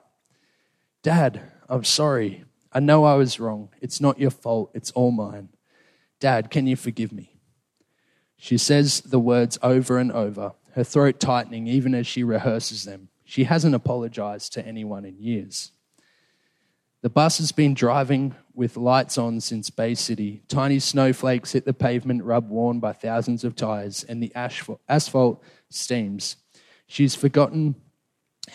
Dad, 1.03 1.41
I'm 1.69 1.83
sorry. 1.83 2.45
I 2.77 2.81
know 2.81 3.05
I 3.05 3.15
was 3.15 3.41
wrong. 3.41 3.71
It's 3.81 4.03
not 4.03 4.19
your 4.19 4.31
fault. 4.31 4.71
It's 4.75 4.91
all 4.91 5.11
mine. 5.11 5.49
Dad, 6.21 6.51
can 6.51 6.67
you 6.67 6.77
forgive 6.77 7.11
me? 7.11 7.33
She 8.37 8.59
says 8.59 9.01
the 9.01 9.19
words 9.19 9.59
over 9.63 9.97
and 9.97 10.13
over, 10.13 10.53
her 10.73 10.85
throat 10.85 11.19
tightening 11.19 11.67
even 11.69 11.95
as 11.95 12.07
she 12.07 12.23
rehearses 12.23 12.85
them. 12.85 13.09
She 13.25 13.45
hasn't 13.45 13.75
apologized 13.75 14.53
to 14.53 14.67
anyone 14.67 15.07
in 15.07 15.19
years. 15.19 15.73
The 17.01 17.09
bus 17.09 17.39
has 17.39 17.51
been 17.51 17.73
driving 17.73 18.35
with 18.53 18.77
lights 18.77 19.17
on 19.17 19.41
since 19.41 19.71
Bay 19.71 19.95
City. 19.95 20.43
Tiny 20.47 20.79
snowflakes 20.79 21.53
hit 21.53 21.65
the 21.65 21.73
pavement, 21.73 22.25
rub 22.25 22.51
worn 22.51 22.79
by 22.79 22.93
thousands 22.93 23.43
of 23.43 23.57
tires, 23.57 24.05
and 24.05 24.23
the 24.23 24.35
asphalt 24.35 25.43
steams. 25.71 26.37
She's 26.87 27.15
forgotten 27.15 27.77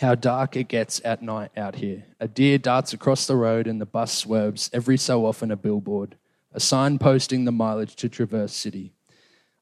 how 0.00 0.14
dark 0.14 0.56
it 0.56 0.68
gets 0.68 1.00
at 1.04 1.22
night 1.22 1.50
out 1.56 1.76
here. 1.76 2.04
A 2.18 2.28
deer 2.28 2.58
darts 2.58 2.92
across 2.92 3.26
the 3.26 3.36
road, 3.36 3.66
and 3.66 3.80
the 3.80 3.86
bus 3.86 4.12
swerves 4.12 4.70
every 4.72 4.96
so 4.96 5.26
often 5.26 5.50
a 5.50 5.56
billboard, 5.56 6.16
a 6.52 6.60
sign 6.60 6.98
posting 6.98 7.44
the 7.44 7.52
mileage 7.52 7.96
to 7.96 8.08
Traverse 8.08 8.54
City. 8.54 8.94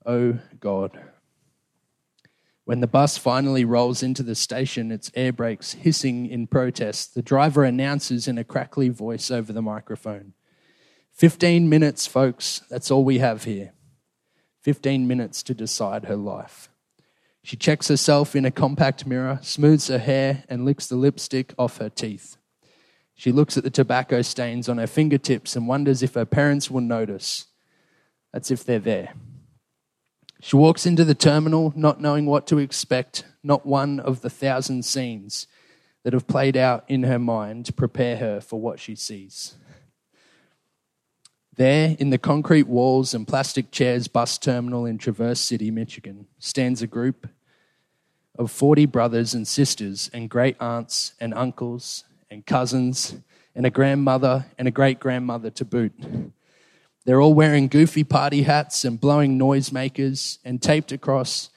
Oh 0.07 0.38
God. 0.61 0.99
When 2.64 2.81
the 2.81 2.87
bus 2.87 3.19
finally 3.19 3.64
rolls 3.64 4.03
into 4.03 4.23
the 4.23 4.37
station, 4.37 4.93
its 4.93 5.11
air 5.14 5.33
brakes 5.33 5.73
hissing 5.73 6.27
in 6.27 6.47
protest, 6.47 7.14
the 7.14 7.23
driver 7.23 7.64
announces 7.64 8.29
in 8.29 8.38
a 8.38 8.45
crackly 8.45 8.88
voice 8.88 9.31
over 9.31 9.53
the 9.53 9.62
microphone 9.62 10.35
15 11.12 11.69
minutes, 11.69 12.07
folks, 12.07 12.62
that's 12.71 12.90
all 12.90 13.05
we 13.05 13.19
have 13.19 13.45
here. 13.45 13.73
15 14.62 15.07
minutes 15.07 15.43
to 15.43 15.53
decide 15.53 16.07
her 16.07 16.16
life. 16.16 16.69
She 17.42 17.57
checks 17.57 17.88
herself 17.88 18.37
in 18.37 18.44
a 18.44 18.50
compact 18.50 19.07
mirror, 19.07 19.38
smooths 19.42 19.88
her 19.88 19.98
hair, 19.98 20.44
and 20.48 20.64
licks 20.64 20.87
the 20.87 20.96
lipstick 20.96 21.55
off 21.59 21.79
her 21.79 21.88
teeth. 21.88 22.37
She 23.14 23.33
looks 23.33 23.57
at 23.57 23.64
the 23.64 23.70
tobacco 23.70 24.22
stains 24.22 24.68
on 24.68 24.79
her 24.79 24.87
fingertips 24.87 25.57
and 25.57 25.68
wonders 25.68 26.03
if 26.03 26.14
her 26.14 26.24
parents 26.24 26.70
will 26.70 26.81
notice. 26.81 27.46
That's 28.33 28.50
if 28.50 28.64
they're 28.64 28.79
there. 28.79 29.14
She 30.40 30.57
walks 30.57 30.87
into 30.87 31.05
the 31.05 31.14
terminal 31.14 31.72
not 31.76 32.00
knowing 32.00 32.24
what 32.24 32.46
to 32.46 32.59
expect, 32.59 33.24
not 33.42 33.66
one 33.66 34.00
of 34.00 34.22
the 34.22 34.31
thousand 34.31 34.85
scenes 34.85 35.46
that 36.03 36.14
have 36.14 36.26
played 36.26 36.57
out 36.57 36.85
in 36.88 37.03
her 37.03 37.18
mind 37.18 37.76
prepare 37.76 38.16
her 38.16 38.40
for 38.40 38.59
what 38.59 38.81
she 38.81 38.94
sees. 38.94 39.57
There, 41.56 41.96
in 41.98 42.10
the 42.10 42.18
concrete 42.18 42.68
walls 42.68 43.12
and 43.12 43.26
plastic 43.26 43.70
chairs 43.70 44.08
bus 44.08 44.38
terminal 44.38 44.86
in 44.86 44.98
Traverse 44.98 45.40
City, 45.40 45.70
Michigan, 45.70 46.26
stands 46.38 46.80
a 46.80 46.86
group 46.86 47.28
of 48.38 48.50
40 48.50 48.86
brothers 48.86 49.34
and 49.34 49.46
sisters 49.46 50.08
and 50.12 50.30
great 50.30 50.56
aunts 50.60 51.12
and 51.20 51.34
uncles 51.34 52.04
and 52.30 52.46
cousins 52.46 53.16
and 53.54 53.66
a 53.66 53.70
grandmother 53.70 54.46
and 54.58 54.68
a 54.68 54.70
great 54.70 55.00
grandmother 55.00 55.50
to 55.50 55.64
boot. 55.64 55.92
They're 57.04 57.20
all 57.20 57.34
wearing 57.34 57.68
goofy 57.68 58.04
party 58.04 58.42
hats 58.42 58.84
and 58.84 59.00
blowing 59.00 59.38
noisemakers, 59.38 60.38
and 60.44 60.62
taped 60.62 60.92
across 60.92 61.50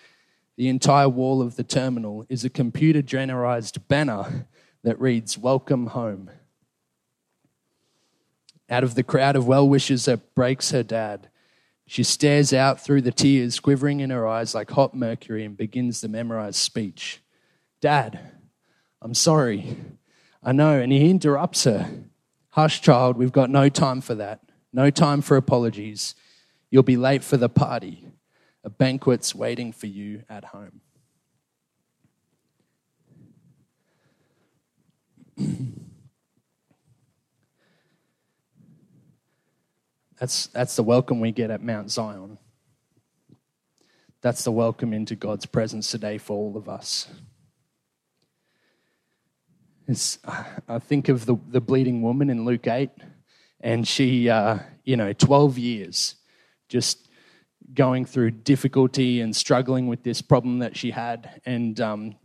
the 0.55 0.67
entire 0.67 1.09
wall 1.09 1.41
of 1.41 1.55
the 1.55 1.63
terminal 1.63 2.25
is 2.29 2.43
a 2.43 2.49
computer 2.49 3.01
generized 3.01 3.87
banner 3.87 4.47
that 4.83 4.99
reads, 4.99 5.37
Welcome 5.37 5.87
home. 5.87 6.29
Out 8.69 8.83
of 8.83 8.95
the 8.95 9.03
crowd 9.03 9.35
of 9.35 9.47
well 9.47 9.67
wishers 9.67 10.05
that 10.05 10.33
breaks 10.35 10.71
her 10.71 10.83
dad, 10.83 11.29
she 11.85 12.03
stares 12.03 12.53
out 12.53 12.79
through 12.79 13.01
the 13.01 13.11
tears 13.11 13.59
quivering 13.59 13.99
in 13.99 14.09
her 14.09 14.25
eyes 14.25 14.55
like 14.55 14.71
hot 14.71 14.95
mercury 14.95 15.43
and 15.43 15.57
begins 15.57 16.01
the 16.01 16.07
memorized 16.07 16.59
speech 16.59 17.19
Dad, 17.83 18.17
I'm 19.01 19.13
sorry. 19.13 19.75
I 20.41 20.53
know. 20.53 20.79
And 20.79 20.89
he 20.89 21.09
interrupts 21.09 21.65
her. 21.65 22.05
Hush, 22.51 22.81
child, 22.81 23.17
we've 23.17 23.33
got 23.33 23.49
no 23.49 23.67
time 23.67 23.99
for 23.99 24.15
that. 24.15 24.39
No 24.71 24.89
time 24.89 25.21
for 25.21 25.35
apologies. 25.35 26.15
You'll 26.71 26.83
be 26.83 26.95
late 26.95 27.25
for 27.25 27.35
the 27.35 27.49
party. 27.49 28.07
A 28.63 28.69
banquet's 28.69 29.35
waiting 29.35 29.73
for 29.73 29.87
you 29.87 30.23
at 30.29 30.45
home. 30.45 30.79
that's, 40.23 40.47
that's 40.47 40.77
the 40.77 40.83
welcome 40.83 41.19
we 41.19 41.33
get 41.33 41.51
at 41.51 41.61
Mount 41.61 41.91
Zion. 41.91 42.37
That's 44.21 44.45
the 44.45 44.53
welcome 44.53 44.93
into 44.93 45.17
God's 45.17 45.45
presence 45.45 45.91
today 45.91 46.17
for 46.17 46.37
all 46.37 46.55
of 46.55 46.69
us. 46.69 47.09
It's, 49.85 50.19
I 50.69 50.79
think 50.79 51.09
of 51.09 51.25
the, 51.25 51.35
the 51.49 51.59
bleeding 51.59 52.01
woman 52.01 52.29
in 52.29 52.45
Luke 52.45 52.67
8 52.67 52.89
and 53.59 53.85
she, 53.85 54.29
uh, 54.29 54.59
you 54.85 54.95
know, 54.95 55.11
12 55.11 55.57
years 55.57 56.15
just 56.69 57.09
going 57.73 58.05
through 58.05 58.31
difficulty 58.31 59.19
and 59.19 59.35
struggling 59.35 59.87
with 59.87 60.03
this 60.03 60.21
problem 60.21 60.59
that 60.59 60.77
she 60.77 60.91
had. 60.91 61.41
And 61.45 61.81
um, 61.81 62.15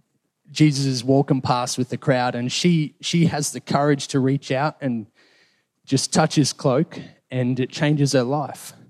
Jesus 0.52 0.86
is 0.86 1.02
walking 1.02 1.40
past 1.40 1.76
with 1.76 1.88
the 1.88 1.98
crowd, 1.98 2.36
and 2.36 2.52
she, 2.52 2.94
she 3.00 3.26
has 3.26 3.50
the 3.50 3.60
courage 3.60 4.06
to 4.08 4.20
reach 4.20 4.52
out 4.52 4.76
and 4.80 5.08
just 5.84 6.12
touch 6.12 6.36
his 6.36 6.52
cloak, 6.52 7.00
and 7.30 7.58
it 7.60 7.70
changes 7.70 8.12
their 8.12 8.24
life. 8.24 8.72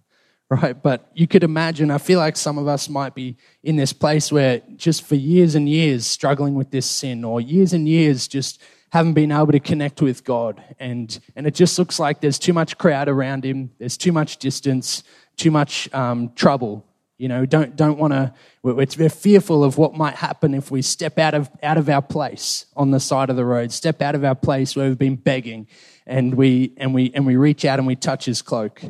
Right, 0.51 0.83
but 0.83 1.11
you 1.13 1.27
could 1.27 1.45
imagine, 1.45 1.91
I 1.91 1.99
feel 1.99 2.19
like 2.19 2.35
some 2.35 2.57
of 2.57 2.67
us 2.67 2.89
might 2.89 3.15
be 3.15 3.37
in 3.63 3.77
this 3.77 3.93
place 3.93 4.33
where 4.33 4.63
just 4.77 5.05
for 5.05 5.15
years 5.15 5.55
and 5.55 5.69
years 5.69 6.07
struggling 6.07 6.55
with 6.55 6.71
this 6.71 6.87
sin, 6.87 7.23
or 7.23 7.39
years 7.39 7.75
and 7.75 7.87
years 7.87 8.27
just 8.27 8.63
haven't 8.91 9.13
been 9.13 9.31
able 9.31 9.53
to 9.53 9.61
connect 9.61 10.01
with 10.01 10.25
God. 10.25 10.63
And, 10.79 11.19
and 11.37 11.47
it 11.47 11.55
just 11.55 11.79
looks 11.79 11.99
like 11.99 12.23
there's 12.23 12.39
too 12.39 12.55
much 12.55 12.79
crowd 12.79 13.11
around 13.11 13.45
him, 13.45 13.73
there's 13.79 13.99
too 13.99 14.11
much 14.11 14.39
distance, 14.39 15.03
too 15.37 15.51
much 15.51 15.93
um, 15.93 16.33
trouble. 16.35 16.88
You 17.19 17.27
know, 17.29 17.45
don't, 17.45 17.75
don't 17.75 17.99
want 17.99 18.13
to, 18.13 18.33
we're, 18.63 18.87
fearful 18.87 19.65
of 19.65 19.77
what 19.77 19.95
might 19.95 20.15
happen 20.15 20.55
if 20.55 20.71
we 20.71 20.83
step 20.83 21.19
out 21.19 21.35
of, 21.35 21.51
out 21.63 21.77
of 21.77 21.89
our 21.89 22.01
place 22.01 22.67
on 22.77 22.93
the 22.93 23.01
side 23.01 23.29
of 23.29 23.35
the 23.37 23.45
road, 23.45 23.73
step 23.73 24.01
out 24.01 24.15
of 24.15 24.23
our 24.25 24.37
place 24.37 24.77
where 24.77 24.89
we've 24.89 24.99
been 24.99 25.17
begging, 25.17 25.67
and 26.07 26.35
we, 26.35 26.73
and 26.77 26.95
we, 26.95 27.11
and 27.15 27.27
we 27.27 27.35
reach 27.35 27.65
out 27.65 27.81
and 27.81 27.89
we 27.89 27.97
touch 27.97 28.25
his 28.25 28.41
cloak. 28.41 28.83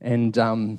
And, 0.00 0.36
um, 0.38 0.78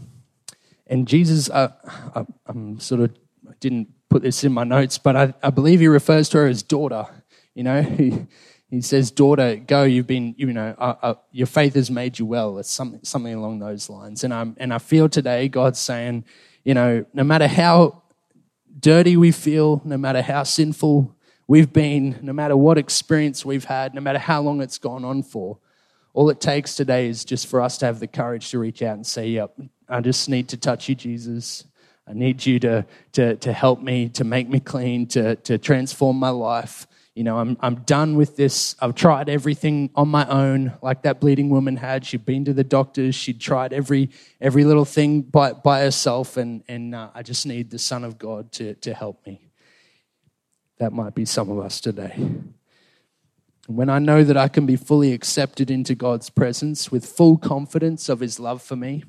and 0.87 1.07
Jesus, 1.07 1.49
uh, 1.51 1.71
I, 2.15 2.25
I'm 2.47 2.79
sort 2.79 3.01
of, 3.01 3.11
I 3.47 3.53
didn't 3.59 3.89
put 4.09 4.23
this 4.23 4.43
in 4.43 4.51
my 4.51 4.63
notes, 4.63 4.97
but 4.97 5.15
I, 5.15 5.33
I 5.43 5.51
believe 5.51 5.79
he 5.79 5.87
refers 5.87 6.29
to 6.29 6.39
her 6.39 6.47
as 6.47 6.63
daughter. 6.63 7.05
You 7.53 7.63
know, 7.63 7.81
he, 7.83 8.25
he 8.69 8.81
says, 8.81 9.11
"Daughter, 9.11 9.55
go. 9.55 9.83
You've 9.83 10.07
been, 10.07 10.35
you 10.37 10.51
know, 10.51 10.75
uh, 10.77 10.95
uh, 11.01 11.13
your 11.31 11.47
faith 11.47 11.75
has 11.75 11.89
made 11.89 12.19
you 12.19 12.25
well." 12.25 12.57
It's 12.57 12.69
something, 12.69 12.99
something 13.03 13.33
along 13.33 13.59
those 13.59 13.89
lines. 13.89 14.23
And 14.23 14.33
I'm, 14.33 14.55
and 14.59 14.73
I 14.73 14.77
feel 14.77 15.07
today 15.07 15.47
God's 15.47 15.79
saying, 15.79 16.25
you 16.67 16.73
know, 16.73 17.05
no 17.13 17.23
matter 17.23 17.47
how 17.47 18.03
dirty 18.77 19.15
we 19.15 19.31
feel, 19.31 19.81
no 19.85 19.97
matter 19.97 20.21
how 20.21 20.43
sinful 20.43 21.15
we've 21.47 21.71
been, 21.71 22.19
no 22.21 22.33
matter 22.33 22.57
what 22.57 22.77
experience 22.77 23.45
we've 23.45 23.63
had, 23.63 23.95
no 23.95 24.01
matter 24.01 24.19
how 24.19 24.41
long 24.41 24.61
it's 24.61 24.77
gone 24.77 25.05
on 25.05 25.23
for, 25.23 25.59
all 26.13 26.29
it 26.29 26.41
takes 26.41 26.75
today 26.75 27.07
is 27.07 27.23
just 27.23 27.47
for 27.47 27.61
us 27.61 27.77
to 27.77 27.85
have 27.85 28.01
the 28.01 28.07
courage 28.07 28.51
to 28.51 28.59
reach 28.59 28.81
out 28.81 28.95
and 28.95 29.07
say, 29.07 29.29
"Yep, 29.29 29.61
I 29.87 30.01
just 30.01 30.27
need 30.27 30.49
to 30.49 30.57
touch 30.57 30.89
you, 30.89 30.95
Jesus." 30.95 31.63
I 32.05 32.13
need 32.13 32.45
you 32.45 32.59
to, 32.59 32.85
to, 33.13 33.35
to 33.35 33.53
help 33.53 33.81
me, 33.81 34.09
to 34.09 34.23
make 34.23 34.49
me 34.49 34.61
clean, 34.61 35.07
to, 35.07 35.35
to 35.35 35.57
transform 35.57 36.17
my 36.17 36.29
life 36.29 36.87
you 37.17 37.23
know, 37.23 37.39
I'm, 37.39 37.57
I'm 37.61 37.77
done 37.77 38.15
with 38.15 38.35
this. 38.35 38.75
I've 38.79 38.93
tried 38.93 39.27
everything 39.27 39.89
on 39.95 40.07
my 40.07 40.27
own, 40.27 40.73
like 40.83 41.01
that 41.01 41.19
bleeding 41.19 41.49
woman 41.49 41.75
had. 41.75 42.05
She'd 42.05 42.27
been 42.27 42.45
to 42.45 42.53
the 42.53 42.63
doctors. 42.63 43.15
She'd 43.15 43.41
tried 43.41 43.73
every, 43.73 44.11
every 44.39 44.63
little 44.63 44.85
thing 44.85 45.23
by, 45.23 45.53
by 45.53 45.79
herself, 45.79 46.37
and, 46.37 46.63
and 46.67 46.93
uh, 46.93 47.09
I 47.15 47.23
just 47.23 47.47
need 47.47 47.71
the 47.71 47.79
Son 47.79 48.03
of 48.03 48.19
God 48.19 48.51
to, 48.53 48.75
to 48.75 48.93
help 48.93 49.25
me. 49.25 49.41
That 50.77 50.93
might 50.93 51.15
be 51.15 51.25
some 51.25 51.49
of 51.49 51.57
us 51.57 51.81
today. 51.81 52.23
When 53.65 53.89
I 53.89 53.97
know 53.97 54.23
that 54.23 54.37
I 54.37 54.47
can 54.47 54.67
be 54.67 54.75
fully 54.75 55.11
accepted 55.11 55.71
into 55.71 55.95
God's 55.95 56.29
presence 56.29 56.91
with 56.91 57.03
full 57.03 57.37
confidence 57.37 58.09
of 58.09 58.19
His 58.19 58.39
love 58.39 58.61
for 58.61 58.75
me, 58.75 59.03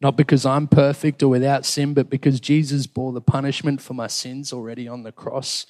not 0.00 0.16
because 0.16 0.46
I'm 0.46 0.66
perfect 0.66 1.22
or 1.22 1.28
without 1.28 1.66
sin, 1.66 1.92
but 1.92 2.08
because 2.08 2.40
Jesus 2.40 2.86
bore 2.86 3.12
the 3.12 3.20
punishment 3.20 3.82
for 3.82 3.92
my 3.92 4.06
sins 4.06 4.54
already 4.54 4.88
on 4.88 5.02
the 5.02 5.12
cross, 5.12 5.66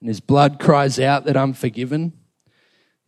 and 0.00 0.08
His 0.08 0.20
blood 0.20 0.58
cries 0.58 0.98
out 0.98 1.24
that 1.24 1.36
I'm 1.36 1.52
forgiven, 1.52 2.12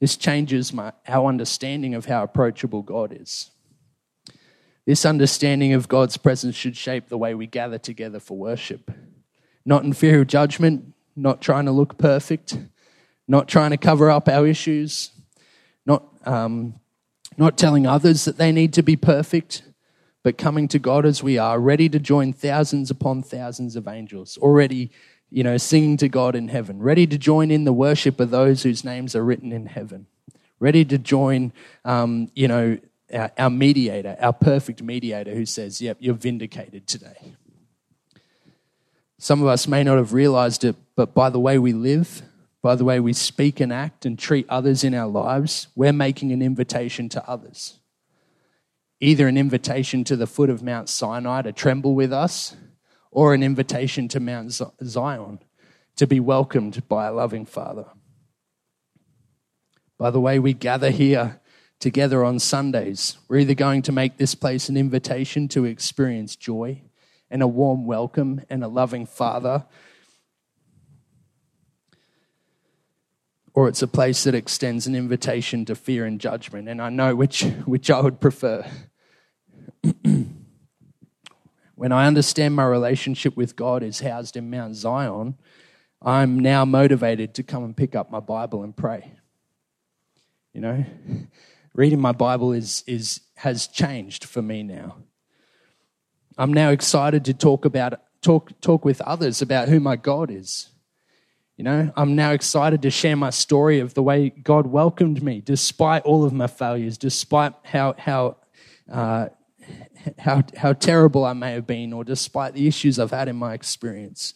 this 0.00 0.16
changes 0.16 0.72
my, 0.72 0.92
our 1.06 1.28
understanding 1.28 1.94
of 1.94 2.06
how 2.06 2.22
approachable 2.22 2.82
God 2.82 3.16
is. 3.18 3.50
This 4.86 5.04
understanding 5.04 5.74
of 5.74 5.88
God's 5.88 6.16
presence 6.16 6.54
should 6.54 6.76
shape 6.76 7.08
the 7.08 7.18
way 7.18 7.34
we 7.34 7.46
gather 7.46 7.78
together 7.78 8.20
for 8.20 8.38
worship. 8.38 8.90
Not 9.66 9.84
in 9.84 9.92
fear 9.92 10.22
of 10.22 10.28
judgment, 10.28 10.94
not 11.14 11.42
trying 11.42 11.66
to 11.66 11.72
look 11.72 11.98
perfect, 11.98 12.56
not 13.26 13.48
trying 13.48 13.70
to 13.72 13.76
cover 13.76 14.10
up 14.10 14.28
our 14.28 14.46
issues, 14.46 15.10
not, 15.84 16.04
um, 16.24 16.80
not 17.36 17.58
telling 17.58 17.86
others 17.86 18.24
that 18.24 18.38
they 18.38 18.52
need 18.52 18.72
to 18.74 18.82
be 18.82 18.96
perfect, 18.96 19.62
but 20.22 20.38
coming 20.38 20.68
to 20.68 20.78
God 20.78 21.06
as 21.06 21.22
we 21.22 21.38
are, 21.38 21.60
ready 21.60 21.88
to 21.88 21.98
join 21.98 22.32
thousands 22.32 22.90
upon 22.90 23.22
thousands 23.22 23.76
of 23.76 23.86
angels, 23.86 24.36
already, 24.38 24.90
you 25.30 25.44
know, 25.44 25.56
singing 25.56 25.96
to 25.98 26.08
God 26.08 26.34
in 26.34 26.48
heaven, 26.48 26.80
ready 26.80 27.06
to 27.06 27.18
join 27.18 27.50
in 27.50 27.64
the 27.64 27.72
worship 27.72 28.20
of 28.20 28.30
those 28.30 28.62
whose 28.62 28.84
names 28.84 29.14
are 29.14 29.24
written 29.24 29.52
in 29.52 29.66
heaven, 29.66 30.06
ready 30.58 30.84
to 30.84 30.98
join, 30.98 31.52
um, 31.84 32.30
you 32.34 32.48
know, 32.48 32.78
our, 33.12 33.30
our 33.38 33.50
mediator, 33.50 34.16
our 34.20 34.32
perfect 34.32 34.82
mediator, 34.82 35.34
who 35.34 35.46
says, 35.46 35.80
Yep, 35.80 35.98
you're 36.00 36.14
vindicated 36.14 36.86
today. 36.86 37.34
Some 39.18 39.42
of 39.42 39.48
us 39.48 39.66
may 39.66 39.82
not 39.82 39.98
have 39.98 40.12
realized 40.12 40.64
it, 40.64 40.76
but 40.94 41.14
by 41.14 41.30
the 41.30 41.40
way 41.40 41.58
we 41.58 41.72
live, 41.72 42.22
by 42.62 42.74
the 42.74 42.84
way 42.84 43.00
we 43.00 43.12
speak 43.12 43.60
and 43.60 43.72
act 43.72 44.04
and 44.04 44.18
treat 44.18 44.46
others 44.48 44.84
in 44.84 44.94
our 44.94 45.08
lives, 45.08 45.68
we're 45.74 45.92
making 45.92 46.32
an 46.32 46.42
invitation 46.42 47.08
to 47.10 47.28
others. 47.28 47.78
Either 49.00 49.28
an 49.28 49.36
invitation 49.36 50.04
to 50.04 50.16
the 50.16 50.26
foot 50.26 50.50
of 50.50 50.62
Mount 50.62 50.88
Sinai 50.88 51.42
to 51.42 51.52
tremble 51.52 51.94
with 51.94 52.12
us, 52.12 52.56
or 53.10 53.34
an 53.34 53.42
invitation 53.42 54.08
to 54.08 54.20
Mount 54.20 54.60
Zion 54.84 55.38
to 55.96 56.06
be 56.06 56.20
welcomed 56.20 56.86
by 56.88 57.06
a 57.06 57.12
loving 57.12 57.46
Father. 57.46 57.86
By 59.98 60.10
the 60.10 60.20
way 60.20 60.38
we 60.38 60.52
gather 60.52 60.90
here 60.90 61.40
together 61.78 62.24
on 62.24 62.38
Sundays. 62.38 63.18
We're 63.28 63.38
either 63.38 63.54
going 63.54 63.82
to 63.82 63.92
make 63.92 64.16
this 64.16 64.34
place 64.34 64.68
an 64.68 64.76
invitation 64.76 65.48
to 65.48 65.64
experience 65.64 66.36
joy 66.36 66.82
and 67.30 67.42
a 67.42 67.46
warm 67.46 67.86
welcome 67.86 68.42
and 68.50 68.64
a 68.64 68.68
loving 68.68 69.06
Father, 69.06 69.66
or 73.58 73.66
it's 73.66 73.82
a 73.82 73.88
place 73.88 74.22
that 74.22 74.36
extends 74.36 74.86
an 74.86 74.94
invitation 74.94 75.64
to 75.64 75.74
fear 75.74 76.04
and 76.04 76.20
judgment. 76.20 76.68
And 76.68 76.80
I 76.80 76.90
know 76.90 77.16
which, 77.16 77.42
which 77.64 77.90
I 77.90 77.98
would 78.00 78.20
prefer. 78.20 78.64
when 81.74 81.90
I 81.90 82.06
understand 82.06 82.54
my 82.54 82.64
relationship 82.64 83.36
with 83.36 83.56
God 83.56 83.82
is 83.82 83.98
housed 83.98 84.36
in 84.36 84.48
Mount 84.48 84.76
Zion, 84.76 85.34
I'm 86.00 86.38
now 86.38 86.64
motivated 86.64 87.34
to 87.34 87.42
come 87.42 87.64
and 87.64 87.76
pick 87.76 87.96
up 87.96 88.12
my 88.12 88.20
Bible 88.20 88.62
and 88.62 88.76
pray. 88.76 89.10
You 90.54 90.60
know, 90.60 90.84
reading 91.74 92.00
my 92.00 92.12
Bible 92.12 92.52
is, 92.52 92.84
is, 92.86 93.22
has 93.38 93.66
changed 93.66 94.24
for 94.24 94.40
me 94.40 94.62
now. 94.62 94.98
I'm 96.36 96.52
now 96.52 96.70
excited 96.70 97.24
to 97.24 97.34
talk 97.34 97.64
about 97.64 98.00
talk 98.22 98.52
talk 98.60 98.84
with 98.84 99.00
others 99.00 99.42
about 99.42 99.68
who 99.68 99.80
my 99.80 99.96
God 99.96 100.30
is. 100.30 100.68
You 101.58 101.64
know, 101.64 101.92
I'm 101.96 102.14
now 102.14 102.30
excited 102.30 102.82
to 102.82 102.90
share 102.90 103.16
my 103.16 103.30
story 103.30 103.80
of 103.80 103.94
the 103.94 104.02
way 104.02 104.30
God 104.30 104.68
welcomed 104.68 105.24
me, 105.24 105.40
despite 105.40 106.04
all 106.04 106.22
of 106.22 106.32
my 106.32 106.46
failures, 106.46 106.96
despite 106.96 107.52
how 107.64 107.96
how 107.98 108.36
uh, 108.88 109.30
how 110.18 110.44
how 110.56 110.72
terrible 110.72 111.24
I 111.24 111.32
may 111.32 111.54
have 111.54 111.66
been, 111.66 111.92
or 111.92 112.04
despite 112.04 112.54
the 112.54 112.68
issues 112.68 113.00
I've 113.00 113.10
had 113.10 113.26
in 113.26 113.34
my 113.34 113.54
experience. 113.54 114.34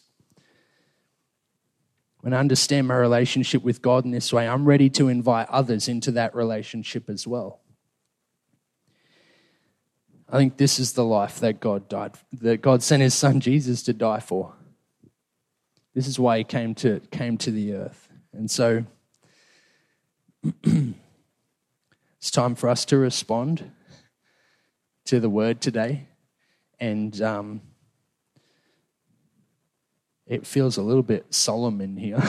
When 2.19 2.33
I 2.33 2.39
understand 2.39 2.89
my 2.89 2.95
relationship 2.95 3.63
with 3.63 3.81
God 3.81 4.03
in 4.03 4.11
this 4.11 4.33
way, 4.33 4.45
I'm 4.45 4.65
ready 4.65 4.89
to 4.89 5.07
invite 5.07 5.47
others 5.47 5.87
into 5.87 6.11
that 6.11 6.35
relationship 6.35 7.09
as 7.09 7.25
well. 7.25 7.61
I 10.27 10.37
think 10.37 10.57
this 10.57 10.77
is 10.77 10.91
the 10.91 11.05
life 11.05 11.39
that 11.39 11.61
God 11.61 11.87
died, 11.87 12.15
that 12.33 12.61
God 12.61 12.83
sent 12.83 13.01
his 13.01 13.13
son 13.13 13.39
Jesus 13.39 13.81
to 13.83 13.93
die 13.93 14.19
for. 14.19 14.55
This 15.93 16.07
is 16.07 16.19
why 16.19 16.39
he 16.39 16.43
came 16.43 16.75
to, 16.75 16.99
came 17.11 17.37
to 17.39 17.51
the 17.51 17.75
earth. 17.75 18.09
And 18.33 18.49
so 18.49 18.85
it's 20.63 22.31
time 22.31 22.55
for 22.55 22.69
us 22.69 22.85
to 22.85 22.97
respond 22.97 23.71
to 25.05 25.19
the 25.19 25.29
word 25.29 25.61
today. 25.61 26.07
And 26.79 27.21
um, 27.21 27.61
it 30.25 30.47
feels 30.47 30.77
a 30.77 30.81
little 30.81 31.03
bit 31.03 31.33
solemn 31.33 31.81
in 31.81 31.97
here, 31.97 32.21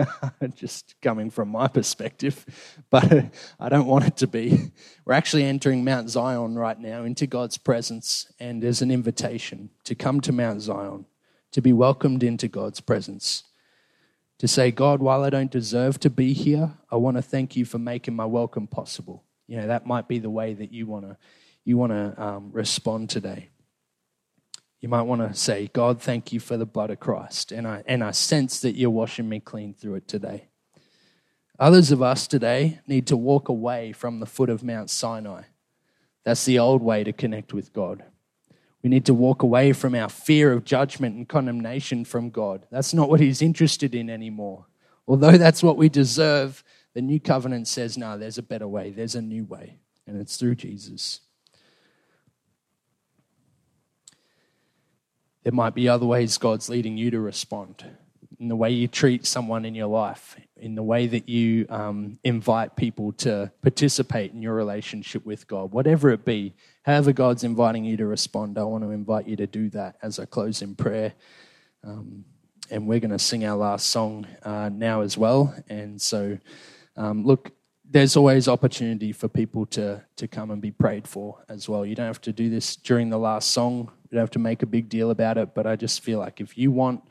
just 0.54 0.94
coming 1.02 1.30
from 1.30 1.48
my 1.50 1.68
perspective, 1.68 2.44
but 2.90 3.26
I 3.60 3.68
don't 3.68 3.86
want 3.86 4.06
it 4.06 4.16
to 4.18 4.26
be. 4.26 4.72
We're 5.04 5.14
actually 5.14 5.44
entering 5.44 5.84
Mount 5.84 6.08
Zion 6.08 6.54
right 6.54 6.78
now 6.78 7.04
into 7.04 7.26
God's 7.26 7.58
presence, 7.58 8.32
and 8.40 8.62
there's 8.62 8.82
an 8.82 8.90
invitation 8.90 9.70
to 9.84 9.94
come 9.94 10.20
to 10.22 10.32
Mount 10.32 10.62
Zion, 10.62 11.04
to 11.54 11.60
be 11.60 11.72
welcomed 11.72 12.22
into 12.22 12.46
God's 12.46 12.80
presence, 12.80 13.44
to 14.38 14.46
say, 14.46 14.70
God, 14.70 15.00
while 15.00 15.24
I 15.24 15.30
don't 15.30 15.50
deserve 15.50 15.98
to 16.00 16.10
be 16.10 16.34
here, 16.34 16.74
I 16.92 16.96
want 16.96 17.16
to 17.16 17.22
thank 17.22 17.56
you 17.56 17.64
for 17.64 17.78
making 17.78 18.14
my 18.14 18.26
welcome 18.26 18.66
possible. 18.66 19.24
You 19.48 19.56
know, 19.56 19.66
that 19.66 19.86
might 19.86 20.06
be 20.06 20.18
the 20.18 20.30
way 20.30 20.52
that 20.52 20.70
you 20.70 20.86
want 20.86 21.08
to 21.08 21.16
you 21.64 21.78
want 21.78 21.92
to 21.92 22.22
um, 22.22 22.50
respond 22.52 23.08
today 23.08 23.48
you 24.84 24.88
might 24.88 25.00
want 25.00 25.22
to 25.22 25.32
say, 25.32 25.70
God, 25.72 26.02
thank 26.02 26.30
you 26.30 26.38
for 26.38 26.58
the 26.58 26.66
blood 26.66 26.90
of 26.90 27.00
Christ. 27.00 27.52
And 27.52 27.66
I, 27.66 27.82
and 27.86 28.04
I 28.04 28.10
sense 28.10 28.60
that 28.60 28.76
you're 28.76 28.90
washing 28.90 29.26
me 29.26 29.40
clean 29.40 29.72
through 29.72 29.94
it 29.94 30.06
today. 30.06 30.48
Others 31.58 31.90
of 31.90 32.02
us 32.02 32.26
today 32.26 32.80
need 32.86 33.06
to 33.06 33.16
walk 33.16 33.48
away 33.48 33.92
from 33.92 34.20
the 34.20 34.26
foot 34.26 34.50
of 34.50 34.62
Mount 34.62 34.90
Sinai. 34.90 35.44
That's 36.24 36.44
the 36.44 36.58
old 36.58 36.82
way 36.82 37.02
to 37.02 37.14
connect 37.14 37.54
with 37.54 37.72
God. 37.72 38.04
We 38.84 38.90
need 38.90 39.06
to 39.06 39.14
walk 39.14 39.42
away 39.42 39.72
from 39.72 39.94
our 39.94 40.10
fear 40.10 40.52
of 40.52 40.64
judgment 40.64 41.16
and 41.16 41.26
condemnation 41.26 42.04
from 42.04 42.28
God. 42.28 42.66
That's 42.70 42.92
not 42.92 43.08
what 43.08 43.18
He's 43.18 43.40
interested 43.40 43.94
in 43.94 44.10
anymore. 44.10 44.66
Although 45.08 45.38
that's 45.38 45.62
what 45.62 45.78
we 45.78 45.88
deserve, 45.88 46.62
the 46.92 47.00
new 47.00 47.18
covenant 47.18 47.66
says, 47.66 47.96
no, 47.96 48.18
there's 48.18 48.36
a 48.36 48.42
better 48.42 48.68
way, 48.68 48.90
there's 48.90 49.14
a 49.14 49.22
new 49.22 49.44
way, 49.46 49.78
and 50.06 50.20
it's 50.20 50.36
through 50.36 50.56
Jesus. 50.56 51.20
There 55.44 55.52
might 55.52 55.74
be 55.74 55.88
other 55.88 56.06
ways 56.06 56.36
God's 56.36 56.68
leading 56.68 56.98
you 56.98 57.10
to 57.10 57.20
respond 57.20 57.86
in 58.38 58.48
the 58.48 58.56
way 58.56 58.70
you 58.70 58.86
treat 58.86 59.24
someone 59.24 59.64
in 59.64 59.74
your 59.74 59.86
life, 59.86 60.36
in 60.58 60.74
the 60.74 60.82
way 60.82 61.06
that 61.06 61.26
you 61.26 61.64
um, 61.70 62.18
invite 62.22 62.76
people 62.76 63.12
to 63.12 63.50
participate 63.62 64.32
in 64.32 64.42
your 64.42 64.54
relationship 64.54 65.24
with 65.24 65.46
God, 65.46 65.72
whatever 65.72 66.10
it 66.10 66.26
be, 66.26 66.54
however 66.84 67.12
God's 67.12 67.44
inviting 67.44 67.84
you 67.84 67.96
to 67.96 68.06
respond, 68.06 68.58
I 68.58 68.64
want 68.64 68.84
to 68.84 68.90
invite 68.90 69.26
you 69.26 69.36
to 69.36 69.46
do 69.46 69.70
that 69.70 69.96
as 70.02 70.18
I 70.18 70.26
close 70.26 70.62
in 70.62 70.74
prayer. 70.74 71.14
Um, 71.82 72.24
and 72.70 72.86
we're 72.86 73.00
going 73.00 73.10
to 73.10 73.18
sing 73.18 73.44
our 73.44 73.56
last 73.56 73.88
song 73.88 74.26
uh, 74.42 74.70
now 74.72 75.02
as 75.02 75.18
well. 75.18 75.54
And 75.68 76.00
so, 76.00 76.38
um, 76.96 77.24
look, 77.24 77.50
there's 77.90 78.16
always 78.16 78.48
opportunity 78.48 79.12
for 79.12 79.28
people 79.28 79.66
to, 79.66 80.02
to 80.16 80.28
come 80.28 80.50
and 80.50 80.60
be 80.60 80.70
prayed 80.70 81.06
for 81.06 81.44
as 81.48 81.68
well. 81.68 81.84
You 81.84 81.94
don't 81.94 82.06
have 82.06 82.22
to 82.22 82.32
do 82.32 82.48
this 82.48 82.76
during 82.76 83.10
the 83.10 83.18
last 83.18 83.50
song. 83.50 83.90
You 84.10 84.16
don't 84.16 84.20
have 84.20 84.30
to 84.30 84.38
make 84.38 84.62
a 84.62 84.66
big 84.66 84.88
deal 84.88 85.10
about 85.10 85.38
it. 85.38 85.54
But 85.54 85.66
I 85.66 85.76
just 85.76 86.02
feel 86.02 86.18
like 86.18 86.40
if 86.40 86.56
you 86.56 86.70
want 86.70 87.02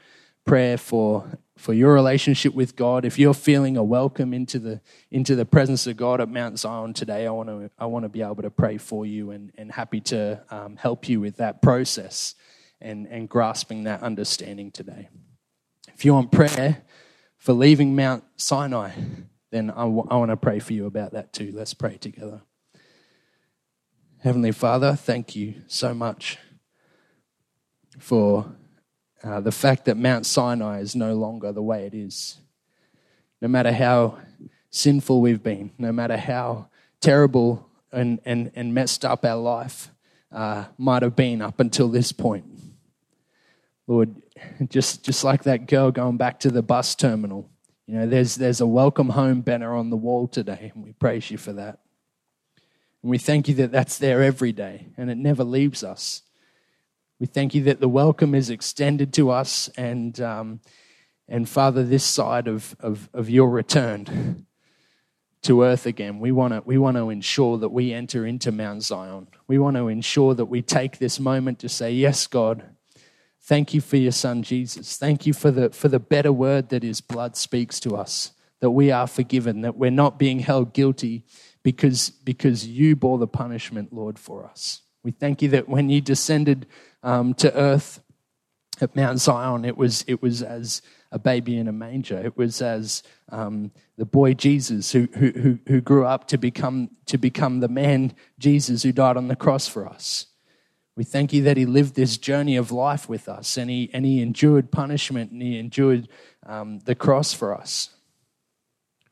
prayer 0.46 0.78
for 0.78 1.40
for 1.56 1.74
your 1.74 1.94
relationship 1.94 2.54
with 2.54 2.76
God, 2.76 3.06
if 3.06 3.20
you're 3.20 3.34
feeling 3.34 3.78
a 3.78 3.84
welcome 3.84 4.34
into 4.34 4.60
the 4.60 4.82
into 5.12 5.36
the 5.36 5.46
presence 5.46 5.86
of 5.88 5.98
God 5.98 6.20
at 6.20 6.30
Mount 6.30 6.60
Zion 6.60 6.94
today, 6.94 7.28
I 7.28 7.32
want 7.32 7.50
to 7.50 7.70
I 7.78 7.86
want 7.86 8.04
to 8.04 8.10
be 8.10 8.22
able 8.22 8.42
to 8.42 8.50
pray 8.50 8.78
for 8.78 9.06
you 9.06 9.32
and, 9.32 9.52
and 9.58 9.72
happy 9.72 10.02
to 10.02 10.44
um, 10.50 10.76
help 10.76 11.08
you 11.08 11.20
with 11.20 11.38
that 11.38 11.62
process 11.62 12.36
and, 12.82 13.08
and 13.08 13.30
grasping 13.30 13.84
that 13.86 14.02
understanding 14.02 14.72
today. 14.72 15.10
If 15.94 16.04
you 16.04 16.14
want 16.14 16.32
prayer 16.32 16.84
for 17.38 17.54
leaving 17.54 17.96
Mount 17.96 18.24
Sinai, 18.36 18.92
then 19.52 19.70
I, 19.70 19.84
w- 19.84 20.08
I 20.10 20.18
want 20.18 20.32
to 20.32 20.38
pray 20.38 20.60
for 20.60 20.74
you 20.74 20.86
about 20.86 21.14
that 21.14 21.32
too. 21.32 21.52
Let's 21.54 21.74
pray 21.74 21.98
together. 21.98 22.42
Heavenly 24.22 24.52
Father, 24.52 24.96
thank 24.96 25.36
you 25.36 25.62
so 25.68 25.94
much 25.94 26.40
for 28.00 28.56
uh, 29.24 29.40
the 29.40 29.52
fact 29.52 29.86
that 29.86 29.96
Mount 29.96 30.26
Sinai 30.26 30.80
is 30.80 30.96
no 30.96 31.14
longer 31.14 31.52
the 31.52 31.64
way 31.64 31.86
it 31.86 31.94
is. 31.94 32.38
No 33.42 33.48
matter 33.48 33.72
how 33.72 34.20
sinful 34.70 35.22
we've 35.22 35.44
been, 35.44 35.72
no 35.78 35.92
matter 35.92 36.18
how 36.18 36.70
terrible 37.00 37.70
and, 37.92 38.20
and, 38.26 38.52
and 38.56 38.74
messed 38.74 39.06
up 39.06 39.24
our 39.24 39.38
life 39.38 39.92
uh, 40.32 40.66
might 40.78 41.04
have 41.04 41.16
been 41.16 41.42
up 41.42 41.60
until 41.60 41.90
this 41.90 42.12
point. 42.12 42.46
Lord, 43.88 44.16
just, 44.70 45.04
just 45.04 45.24
like 45.24 45.44
that 45.44 45.68
girl 45.68 45.92
going 45.92 46.18
back 46.18 46.40
to 46.42 46.52
the 46.52 46.64
bus 46.64 46.96
terminal, 46.96 47.50
You 47.86 47.96
know, 47.96 48.08
there's, 48.08 48.36
there's 48.36 48.62
a 48.62 48.68
welcome 48.68 49.10
home 49.10 49.42
banner 49.42 49.76
on 49.76 49.90
the 49.90 49.98
wall 49.98 50.28
today, 50.28 50.72
and 50.74 50.84
we 50.84 50.94
praise 50.94 51.30
you 51.30 51.38
for 51.38 51.54
that. 51.54 51.80
And 53.02 53.12
we 53.12 53.18
thank 53.18 53.48
you 53.50 53.56
that 53.56 53.72
that's 53.72 53.98
there 53.98 54.24
every 54.24 54.54
day 54.54 54.88
and 54.98 55.12
it 55.12 55.18
never 55.18 55.44
leaves 55.44 55.84
us. 55.84 56.22
We 57.20 57.28
thank 57.28 57.56
you 57.56 57.64
that 57.64 57.80
the 57.80 57.88
welcome 57.88 58.36
is 58.36 58.50
extended 58.50 59.14
to 59.14 59.30
us, 59.30 59.70
and, 59.78 60.20
um, 60.20 60.60
and 61.28 61.48
Father, 61.48 61.84
this 61.84 62.04
side 62.04 62.48
of, 62.48 62.76
of, 62.80 63.10
of 63.14 63.30
your 63.30 63.50
return 63.50 64.46
to 65.44 65.64
earth 65.64 65.86
again, 65.86 66.20
we 66.20 66.32
want 66.32 66.54
to 66.54 66.62
we 66.66 66.78
want 66.78 66.98
to 66.98 67.10
ensure 67.10 67.58
that 67.58 67.70
we 67.70 67.94
enter 67.94 68.26
into 68.26 68.52
Mount 68.52 68.82
Zion. 68.82 69.28
We 69.48 69.60
want 69.60 69.76
to 69.76 69.90
ensure 69.90 70.34
that 70.34 70.46
we 70.46 70.62
take 70.62 70.98
this 70.98 71.20
moment 71.20 71.60
to 71.60 71.70
say, 71.70 71.92
Yes, 71.92 72.28
God, 72.28 72.64
thank 73.42 73.74
you 73.74 73.82
for 73.82 73.98
your 73.98 74.14
son 74.14 74.42
Jesus. 74.42 74.98
Thank 74.98 75.26
you 75.26 75.34
for 75.34 75.52
the 75.52 75.70
for 75.70 75.90
the 75.90 76.00
better 76.00 76.32
word 76.32 76.70
that 76.70 76.82
his 76.82 77.02
blood 77.02 77.36
speaks 77.36 77.80
to 77.82 77.96
us, 77.96 78.32
that 78.62 78.72
we 78.72 78.90
are 78.90 79.08
forgiven, 79.08 79.62
that 79.62 79.76
we're 79.76 79.92
not 79.92 80.18
being 80.18 80.40
held 80.40 80.74
guilty 80.74 81.26
because, 81.62 82.10
because 82.10 82.68
you 82.68 82.96
bore 82.96 83.18
the 83.18 83.28
punishment, 83.28 83.94
Lord, 83.94 84.20
for 84.20 84.46
us. 84.46 84.82
We 85.04 85.12
thank 85.12 85.42
you 85.42 85.50
that 85.50 85.68
when 85.68 85.90
you 85.90 86.02
descended 86.02 86.66
um, 87.04 87.34
to 87.36 87.54
earth 87.54 88.02
at 88.82 88.96
Mount 88.96 89.20
Zion, 89.20 89.66
it 89.66 89.78
was, 89.78 90.04
it 90.08 90.22
was 90.22 90.42
as 90.42 90.82
a 91.12 91.20
baby 91.20 91.58
in 91.58 91.68
a 91.68 91.74
manger. 91.74 92.18
It 92.18 92.38
was 92.38 92.62
as 92.62 93.04
um, 93.30 93.72
the 93.98 94.06
boy 94.06 94.34
Jesus 94.34 94.92
who, 94.92 95.08
who, 95.14 95.60
who 95.68 95.82
grew 95.82 96.06
up 96.06 96.28
to 96.30 96.38
become, 96.38 96.90
to 97.06 97.18
become 97.18 97.60
the 97.60 97.68
man 97.68 98.14
Jesus 98.40 98.84
who 98.84 98.92
died 98.92 99.18
on 99.18 99.28
the 99.28 99.36
cross 99.36 99.68
for 99.68 99.88
us. 99.88 100.28
We 100.96 101.04
thank 101.04 101.34
you 101.34 101.44
that 101.44 101.58
he 101.58 101.66
lived 101.66 101.96
this 101.96 102.18
journey 102.18 102.56
of 102.56 102.72
life 102.72 103.10
with 103.10 103.28
us 103.28 103.58
and 103.58 103.70
he, 103.70 103.90
and 103.94 104.06
he 104.06 104.22
endured 104.22 104.72
punishment 104.72 105.32
and 105.32 105.42
he 105.42 105.58
endured 105.58 106.08
um, 106.46 106.80
the 106.80 106.96
cross 106.96 107.34
for 107.34 107.56
us. 107.56 107.90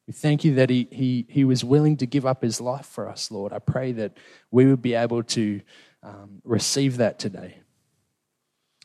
We 0.08 0.14
thank 0.14 0.43
you 0.43 0.56
that 0.56 0.70
he, 0.70 0.88
he, 0.91 1.26
he 1.30 1.45
was 1.45 1.64
willing 1.64 1.97
to 1.97 2.06
give 2.06 2.26
up 2.26 2.41
his 2.41 2.60
life 2.60 2.86
for 2.86 3.08
us, 3.08 3.32
Lord. 3.32 3.54
I 3.54 3.60
pray 3.60 3.91
that 3.93 4.18
we 4.49 4.66
would 4.66 4.82
be 4.82 4.93
able 4.93 5.24
to 5.24 5.62
um, 6.04 6.41
receive 6.43 6.97
that 6.97 7.20
today. 7.20 7.60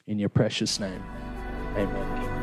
In 0.06 0.18
your 0.18 0.28
precious 0.28 0.78
name, 0.78 1.02
amen. 1.74 2.35